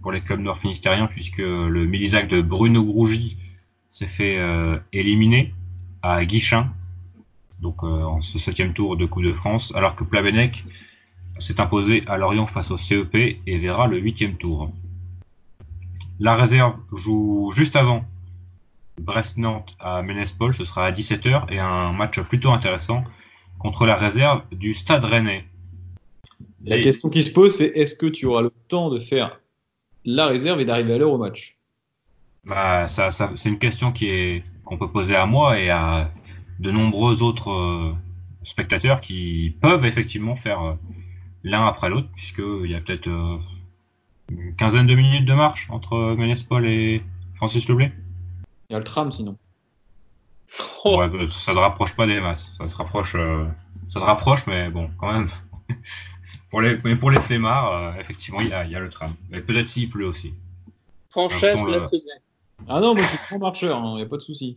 [0.00, 3.36] pour les clubs nord-finistériens puisque le Milisac de Bruno Grougy
[3.90, 5.52] s'est fait euh, éliminer
[6.00, 6.70] à Guichin,
[7.60, 10.64] donc en ce septième tour de Coupe de France, alors que Plavenec
[11.38, 14.72] s'est imposé à Lorient face au CEP et verra le huitième tour.
[16.20, 18.04] La réserve joue juste avant
[19.00, 23.04] Brest-Nantes à Ménespol, ce sera à 17h et un match plutôt intéressant
[23.58, 25.44] contre la réserve du Stade Rennais.
[26.64, 29.40] La question qui se pose, c'est est-ce que tu auras le temps de faire
[30.04, 31.58] la réserve et d'arriver à l'heure au match?
[32.44, 36.10] Bah, ça, C'est une question qui est qu'on peut poser à moi et à
[36.60, 37.92] de nombreux autres euh,
[38.44, 40.74] spectateurs qui peuvent effectivement faire euh,
[41.42, 43.36] l'un après l'autre, puisqu'il y a peut-être euh,
[44.38, 47.02] une quinzaine de minutes de marche entre Ménespol et
[47.36, 47.92] Francis Leblé.
[48.70, 49.36] Il y a le tram sinon.
[50.84, 50.98] Oh.
[50.98, 52.52] Ouais, bah, ça ne rapproche pas des masses.
[52.58, 53.46] Ça se rapproche, euh,
[53.88, 55.28] ça se rapproche, mais bon, quand même.
[56.50, 58.90] pour les, mais pour les flemmards, euh, effectivement, il y, a, il y, a, le
[58.90, 59.14] tram.
[59.30, 60.34] Mais peut-être s'il pleut aussi.
[61.08, 61.88] C'est bien.
[62.68, 64.56] Ah non, moi je suis grand marcheur, il hein, n'y a pas de souci.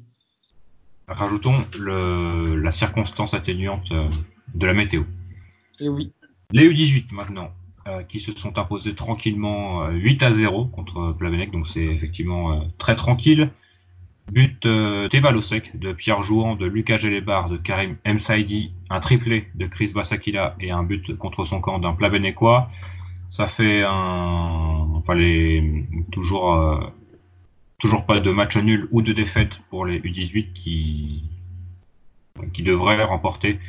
[1.08, 4.10] Rajoutons le, la circonstance atténuante euh,
[4.54, 5.04] de la météo.
[5.80, 6.12] Et oui.
[6.52, 7.52] Les U18 maintenant,
[8.10, 13.50] qui se sont imposés tranquillement 8 à 0 contre Plavenec, donc c'est effectivement très tranquille.
[14.32, 19.94] But euh, de Pierre Jouan, de Lucas Gélébar, de Karim Msaidi, un triplé de Chris
[19.94, 22.70] Basakila et un but contre son camp d'un Plavenecois.
[23.30, 23.84] Ça fait
[26.12, 26.80] toujours, euh,
[27.78, 31.24] toujours pas de match nul ou de défaite pour les U18 qui,
[32.52, 33.60] qui devraient remporter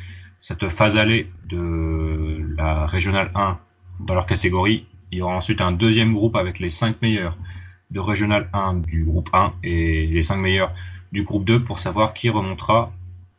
[0.41, 3.59] cette phase allée de la régionale 1
[3.99, 4.85] dans leur catégorie.
[5.11, 7.37] Il y aura ensuite un deuxième groupe avec les 5 meilleurs
[7.91, 10.73] de Régional 1 du groupe 1 et les 5 meilleurs
[11.11, 12.91] du groupe 2 pour savoir qui remontera,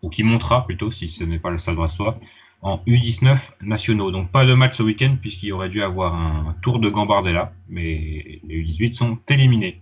[0.02, 2.18] ou qui montera plutôt, si ce n'est pas le Stade Brestois,
[2.62, 4.10] en U19 nationaux.
[4.10, 8.40] Donc pas de match ce week-end puisqu'il aurait dû avoir un tour de Gambardella, mais
[8.44, 9.80] les U18 sont éliminés.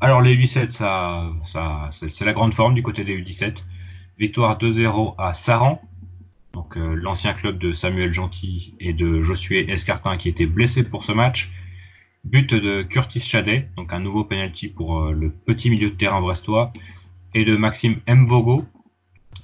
[0.00, 3.56] Alors les U17, ça, ça, c'est la grande forme du côté des U17.
[4.18, 5.82] Victoire 2-0 à Saran,
[6.56, 11.04] donc euh, l'ancien club de Samuel Gentil et de Josué Escartin qui étaient blessés pour
[11.04, 11.52] ce match.
[12.24, 16.18] But de Curtis Chadet, donc un nouveau penalty pour euh, le petit milieu de terrain
[16.18, 16.72] brestois,
[17.34, 18.64] et de Maxime Mvogo.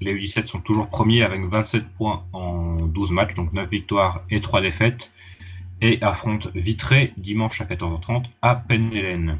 [0.01, 4.41] Les U17 sont toujours premiers avec 27 points en 12 matchs, donc 9 victoires et
[4.41, 5.13] 3 défaites,
[5.83, 9.39] et affrontent Vitré dimanche à 14h30 à Penhelen.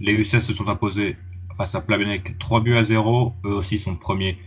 [0.00, 1.16] Les U16 se sont imposés
[1.58, 4.38] face à Plabenec 3 buts à 0, eux aussi sont premiers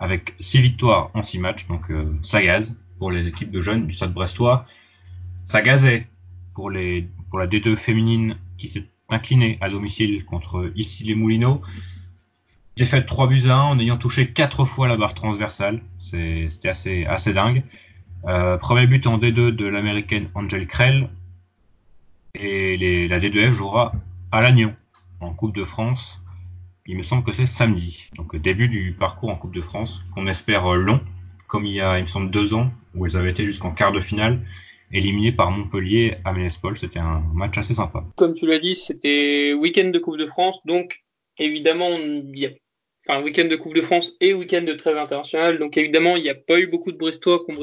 [0.00, 3.86] avec 6 victoires en 6 matchs, donc euh, ça gaz pour les équipes de jeunes
[3.86, 4.66] du Stade brestois.
[5.44, 6.06] Ça gazait
[6.54, 11.60] pour, les, pour la D2 féminine qui s'est inclinée à domicile contre ici les Moulineaux.
[12.76, 15.82] Défaite 3 buts à 1 en ayant touché 4 fois la barre transversale.
[16.00, 17.62] C'était assez, assez dingue.
[18.26, 21.10] Euh, premier but en D2 de l'américaine Angel Krell.
[22.34, 23.92] Et la D2F jouera
[24.30, 24.74] à Lannion
[25.20, 26.22] en Coupe de France.
[26.86, 28.08] Il me semble que c'est samedi.
[28.16, 31.00] Donc début du parcours en Coupe de France qu'on espère long,
[31.48, 33.92] comme il y a, il me semble, deux ans où ils avaient été jusqu'en quart
[33.92, 34.40] de finale
[34.92, 36.78] éliminé par Montpellier à Ménespol.
[36.78, 38.04] C'était un match assez sympa.
[38.16, 41.02] Comme tu l'as dit, c'était week-end de Coupe de France, donc
[41.38, 42.48] évidemment, il y
[43.08, 46.30] enfin week-end de Coupe de France et week-end de trêve internationale, donc évidemment, il n'y
[46.30, 47.62] a pas eu beaucoup de Brestois qui ont.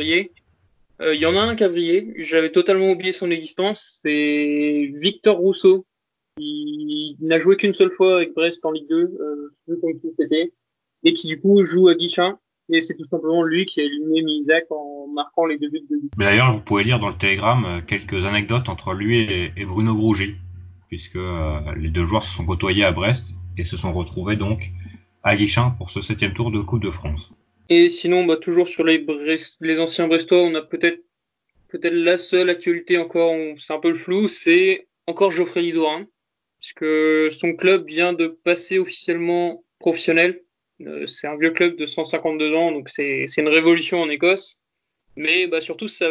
[0.99, 4.91] Euh, il y en a un qui a brillé, j'avais totalement oublié son existence, c'est
[4.95, 5.85] Victor Rousseau.
[6.37, 10.13] Il, n'a joué qu'une seule fois avec Brest en Ligue 2, euh, je sais qui
[10.17, 10.53] c'était,
[11.03, 12.37] et qui du coup joue à Guichin.
[12.69, 15.95] Et c'est tout simplement lui qui a éliminé Misak en marquant les deux buts de
[15.95, 16.09] lui.
[16.17, 19.19] D'ailleurs, vous pouvez lire dans le Télégramme euh, quelques anecdotes entre lui
[19.55, 20.35] et, Bruno Grougy,
[20.89, 23.27] puisque euh, les deux joueurs se sont côtoyés à Brest
[23.57, 24.69] et se sont retrouvés donc
[25.23, 27.29] à Guichin pour ce septième tour de Coupe de France.
[27.69, 29.05] Et sinon, bah, toujours sur les,
[29.61, 31.01] les anciens Brestois, on a peut-être
[31.69, 36.05] peut-être la seule actualité encore, c'est un peu le flou, c'est encore Geoffrey Lidourin,
[36.75, 40.41] puisque son club vient de passer officiellement professionnel
[40.85, 44.59] euh, c'est un vieux club de 152 ans, donc c'est une révolution en Écosse.
[45.15, 46.07] Mais bah, surtout, ça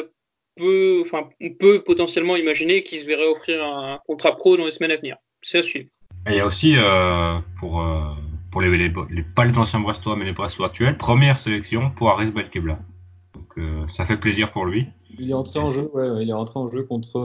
[0.56, 4.72] peut, enfin, on peut potentiellement imaginer qu'il se verrait offrir un contrat pro dans les
[4.72, 5.16] semaines à venir.
[5.42, 5.88] C'est à suivre.
[6.26, 8.00] Et il y a aussi, euh, pour, euh,
[8.50, 8.92] pour les, les,
[9.22, 12.80] pas les anciens Brestois, mais les Brestois actuels, première sélection pour Aris Belkebla.
[13.34, 14.86] Donc ça fait plaisir pour lui.
[15.18, 17.20] Il est entré en jeu, ouais, il est rentré en jeu contre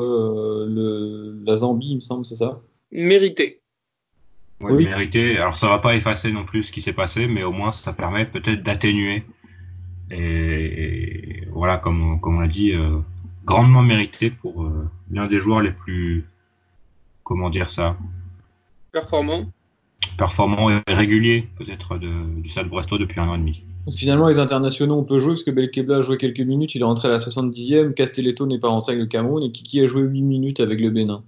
[0.70, 2.62] le, la Zambie, il me semble, c'est ça?
[2.92, 3.62] Mérité
[4.70, 4.86] oui.
[4.86, 5.38] mérité.
[5.38, 7.94] Alors ça va pas effacer non plus ce qui s'est passé, mais au moins ça
[7.94, 9.24] permet peut-être d'atténuer.
[10.12, 13.00] Et, voilà, comme, comme on l'a dit, euh,
[13.46, 16.26] grandement mérité pour euh, l'un des joueurs les plus,
[17.24, 17.96] comment dire ça?
[18.92, 19.46] Performant.
[20.18, 23.64] Performant et régulier peut-être du Stade Brestois depuis un an et demi.
[23.90, 26.86] Finalement, les internationaux, on peut jouer parce que Belkebla a joué quelques minutes, il est
[26.86, 30.04] rentré à la 70e, Castelletto n'est pas rentré avec le Cameroun et Kiki a joué
[30.04, 31.24] 8 minutes avec le Bénin.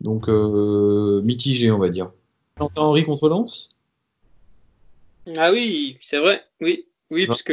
[0.00, 2.10] Donc euh, mitigé, on va dire.
[2.56, 3.70] Valentin Henry contre Lens
[5.36, 6.86] Ah oui, c'est vrai, oui.
[7.10, 7.52] Oui, parce que.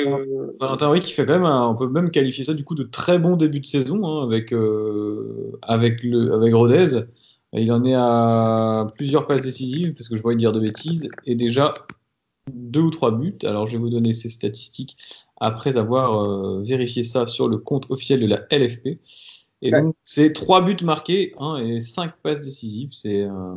[0.59, 3.19] Valentin Henry qui fait quand même, on peut même qualifier ça du coup de très
[3.19, 7.01] bon début de saison hein, avec, euh, avec, le, avec Rodez.
[7.53, 11.35] Il en est à plusieurs passes décisives, parce que je vois dire de bêtises, et
[11.35, 11.73] déjà
[12.51, 13.37] deux ou trois buts.
[13.43, 14.97] Alors je vais vous donner ces statistiques
[15.39, 18.99] après avoir euh, vérifié ça sur le compte officiel de la LFP.
[19.61, 22.89] Et donc, c'est trois buts marqués hein, et cinq passes décisives.
[22.91, 23.53] C'est euh,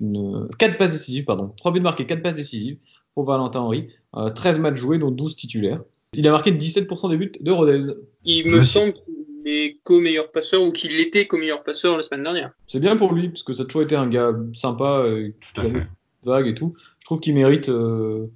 [0.00, 0.48] une.
[0.58, 1.52] quatre passes décisives, pardon.
[1.56, 2.78] Trois buts marqués, quatre passes décisives
[3.14, 3.88] pour Valentin Henry.
[4.34, 5.82] 13 euh, matchs joués, dont 12 titulaires.
[6.12, 7.92] Il a marqué 17% des buts de Rodez.
[8.24, 12.52] Il me semble qu'il est co-meilleur passeur ou qu'il était co-meilleur passeur la semaine dernière.
[12.66, 15.30] C'est bien pour lui, parce que ça a toujours été un gars sympa, euh,
[16.24, 16.74] vague et tout.
[17.00, 18.30] Je trouve qu'il mérite euh,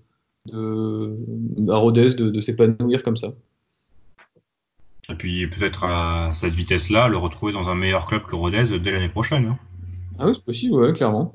[0.47, 3.33] de, à Rodez de, de s'épanouir comme ça.
[5.11, 8.91] Et puis peut-être à cette vitesse-là, le retrouver dans un meilleur club que Rodez dès
[8.93, 9.47] l'année prochaine.
[9.47, 9.59] Hein.
[10.19, 11.35] Ah oui, c'est possible, ouais, clairement.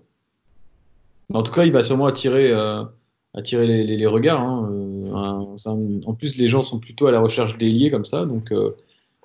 [1.33, 2.83] En tout cas, il va sûrement attirer, euh,
[3.33, 4.41] attirer les, les, regards.
[4.41, 4.69] Hein.
[4.71, 8.53] Euh, en plus, les gens sont plutôt à la recherche d'ailier comme ça, donc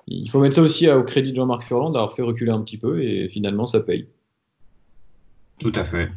[0.07, 2.77] il faut mettre ça aussi au crédit de Jean-Marc Furland d'avoir fait reculer un petit
[2.77, 4.07] peu et finalement ça paye.
[5.59, 6.09] Tout à fait.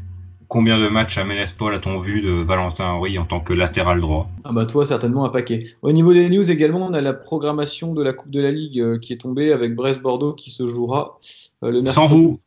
[0.54, 4.30] Combien de matchs à Ménespol a-t-on vu de Valentin Henry en tant que latéral droit?
[4.44, 5.66] Ah bah toi certainement un paquet.
[5.82, 8.78] Au niveau des news également, on a la programmation de la Coupe de la Ligue
[8.78, 11.18] euh, qui est tombée avec Brest-Bordeaux qui se jouera
[11.64, 12.06] euh, le mercredi.
[12.06, 12.38] Sans vous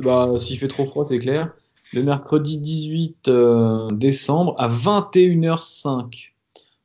[0.00, 1.54] Bah s'il fait trop froid c'est clair.
[1.94, 6.32] Le mercredi 18 euh, décembre à 21h05.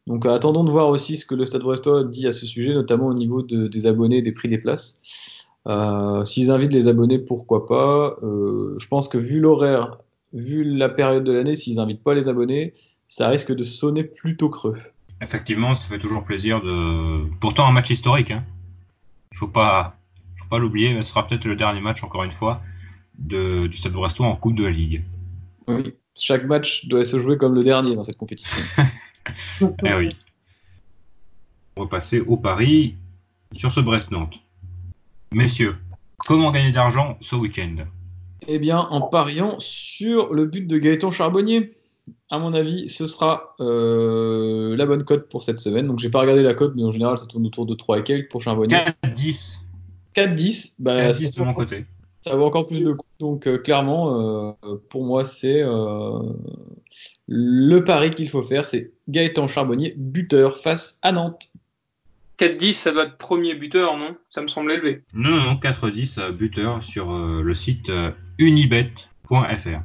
[0.07, 3.07] Donc attendons de voir aussi ce que le Stade Brestois dit à ce sujet, notamment
[3.07, 5.01] au niveau des abonnés, des prix des places.
[6.23, 8.15] S'ils invitent les abonnés, pourquoi pas?
[8.21, 9.97] je pense que vu l'horaire
[10.33, 12.73] vu la période de l'année, s'ils n'invitent pas les abonnés,
[13.07, 14.77] ça risque de sonner plutôt creux.
[15.21, 17.23] Effectivement, ça fait toujours plaisir de.
[17.39, 18.31] Pourtant, un match historique.
[18.31, 18.43] Hein.
[19.31, 19.97] Il faut pas,
[20.37, 20.93] faut pas l'oublier.
[20.93, 22.61] Mais ce sera peut-être le dernier match, encore une fois,
[23.17, 25.03] de, du Stade Brestois en Coupe de la Ligue.
[25.67, 28.57] Oui, chaque match doit se jouer comme le dernier dans cette compétition.
[29.61, 30.15] eh oui.
[31.75, 32.95] On va passer au pari
[33.53, 34.39] sur ce Brest-Nantes.
[35.31, 35.75] Messieurs,
[36.17, 37.85] comment gagner d'argent ce week-end?
[38.47, 41.73] Eh bien, en pariant sur le but de Gaëtan Charbonnier.
[42.29, 45.87] À mon avis, ce sera euh, la bonne cote pour cette semaine.
[45.87, 48.03] Donc, j'ai pas regardé la cote, mais en général, ça tourne autour de 3 et
[48.03, 48.77] quelques pour Charbonnier.
[49.03, 49.59] 4-10.
[50.15, 50.73] 4-10.
[50.79, 51.85] Bah, 4-10 de mon côté.
[52.21, 53.05] Ça vaut encore plus de coup.
[53.19, 55.63] Donc, euh, clairement, euh, pour moi, c'est
[57.27, 58.65] le pari qu'il faut faire.
[58.65, 61.49] C'est Gaëtan Charbonnier, buteur face à Nantes.
[62.39, 64.15] 4-10, ça doit être premier buteur, non?
[64.29, 65.01] Ça me semble élevé.
[65.13, 67.89] Non, non, 4-10, buteur sur le site
[68.37, 69.81] unibet.fr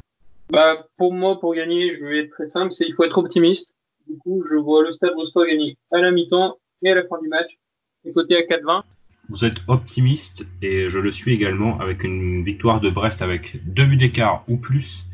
[0.51, 3.73] bah, Pour moi, pour gagner, je vais être très simple, c'est il faut être optimiste.
[4.09, 7.21] Du coup, je vois le Stade Brestois gagner à la mi-temps et à la fin
[7.23, 7.59] du match,
[8.05, 8.83] et côté à 4-20.
[9.29, 13.85] Vous êtes optimiste et je le suis également avec une victoire de Brest avec deux
[13.85, 15.05] buts d'écart ou plus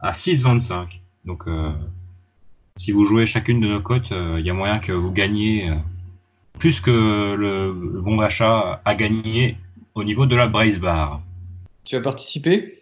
[0.00, 1.00] à 6-25.
[1.24, 1.70] Donc, euh,
[2.78, 5.68] si vous jouez chacune de nos cotes, euh, il y a moyen que vous gagniez
[5.68, 5.74] euh,
[6.58, 9.56] plus que le, bon d'achat à gagner
[9.94, 11.20] au niveau de la Brace Bar.
[11.84, 12.77] Tu vas participer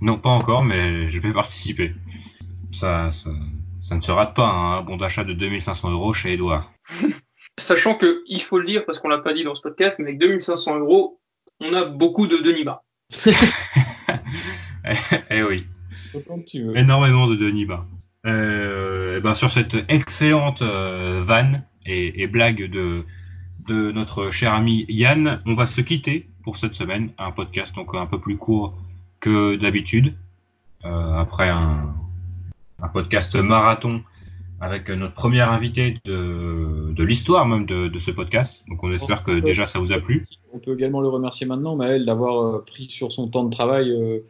[0.00, 1.94] Non, pas encore, mais je vais participer.
[2.72, 6.72] Ça, ça, ne se rate pas, hein, un bon d'achat de 2500 euros chez Edouard.
[7.58, 10.06] Sachant que, il faut le dire, parce qu'on l'a pas dit dans ce podcast, mais
[10.06, 11.20] avec 2500 euros,
[11.60, 12.82] on a beaucoup de Denis Bas.
[15.28, 15.66] Eh, oui.
[16.74, 17.84] Énormément de Denis Bas.
[18.26, 23.04] Euh, eh ben sur cette excellente euh, vanne et, et, blague de,
[23.68, 27.12] de notre cher ami Yann, on va se quitter pour cette semaine.
[27.18, 28.74] Un podcast donc un peu plus court
[29.20, 30.14] que d'habitude.
[30.84, 31.94] Euh, après un,
[32.82, 34.00] un, podcast marathon
[34.62, 38.62] avec notre première invité de, de l'histoire même de, de, ce podcast.
[38.66, 40.24] Donc on espère que déjà ça vous a plu.
[40.54, 43.90] On peut également le remercier maintenant, Maël, d'avoir euh, pris sur son temps de travail.
[43.90, 44.20] Euh,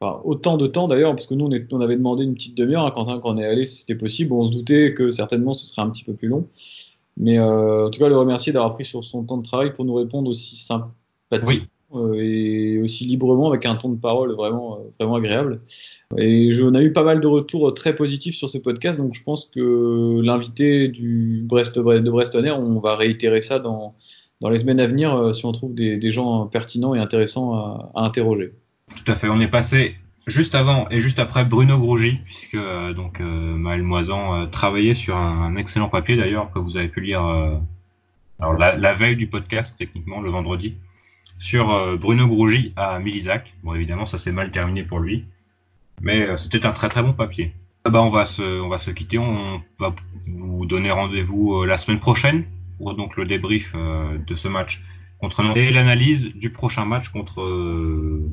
[0.00, 2.56] enfin, autant de temps d'ailleurs, parce que nous on, est, on avait demandé une petite
[2.56, 4.32] demi-heure à Quentin quand on est allé si c'était possible.
[4.32, 6.48] On se doutait que certainement ce serait un petit peu plus long.
[7.16, 9.84] Mais euh, en tout cas, le remercier d'avoir pris sur son temps de travail pour
[9.84, 10.92] nous répondre aussi sympathique
[11.32, 11.75] euh, et
[13.04, 15.60] librement avec un ton de parole vraiment, euh, vraiment agréable.
[16.18, 19.22] Et on a eu pas mal de retours très positifs sur ce podcast, donc je
[19.22, 23.94] pense que l'invité du Brest, de Brestonner, on va réitérer ça dans,
[24.40, 27.90] dans les semaines à venir euh, si on trouve des, gens pertinents et intéressants à,
[27.94, 28.52] interroger.
[28.94, 32.64] Tout à fait, on est passé juste avant et juste après Bruno Grougy, puisque
[32.96, 37.20] donc Maël Moisan travaillait sur un, excellent papier d'ailleurs que vous avez pu lire
[38.38, 40.74] alors la, veille du podcast, techniquement le vendredi
[41.38, 43.54] sur euh, Bruno Grougy à Milizac.
[43.62, 45.24] Bon, évidemment, ça s'est mal terminé pour lui,
[46.00, 47.52] mais euh, c'était un très très bon papier.
[47.84, 49.18] Ah bah, on va se, on va se quitter.
[49.18, 49.94] On va
[50.26, 52.44] vous donner rendez-vous euh, la semaine prochaine
[52.78, 54.82] pour donc le débrief de ce match
[55.18, 57.40] contre Nantes et l'analyse du prochain match contre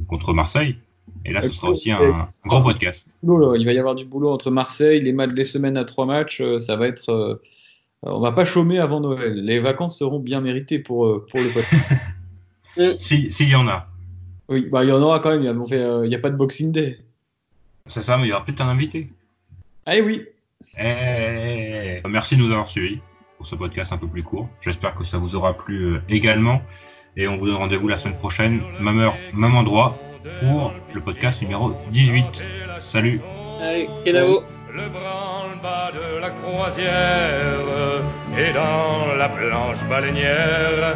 [0.10, 0.76] contre Marseille.
[1.24, 3.14] Et là, ce sera aussi un, grand podcast.
[3.24, 6.44] Il va y avoir du boulot entre Marseille, les matchs, les semaines à trois matchs.
[6.60, 7.40] Ça va être,
[8.02, 9.36] on va pas chômer avant Noël.
[9.36, 11.86] Les vacances seront bien méritées pour pour le podcast.
[12.78, 13.88] S'il y en a.
[14.50, 15.44] Oui, bah il y en aura quand même.
[15.44, 17.00] Il n'y euh, a, pas de Boxing Day.
[17.86, 19.08] C'est ça, mais il y aura peut-être un invité.
[19.86, 20.24] Ah oui.
[20.78, 23.00] Eh, merci de nous avoir suivis
[23.38, 24.50] pour ce podcast un peu plus court.
[24.62, 26.62] J'espère que ça vous aura plu euh, également.
[27.16, 29.98] Et on vous donne rendez-vous la semaine prochaine, même heure, même endroit,
[30.40, 32.26] pour le podcast numéro 18.
[32.80, 33.22] Salut.
[33.62, 37.60] Allez, Le branle-bas de la croisière
[38.38, 40.96] et dans la planche baleinière.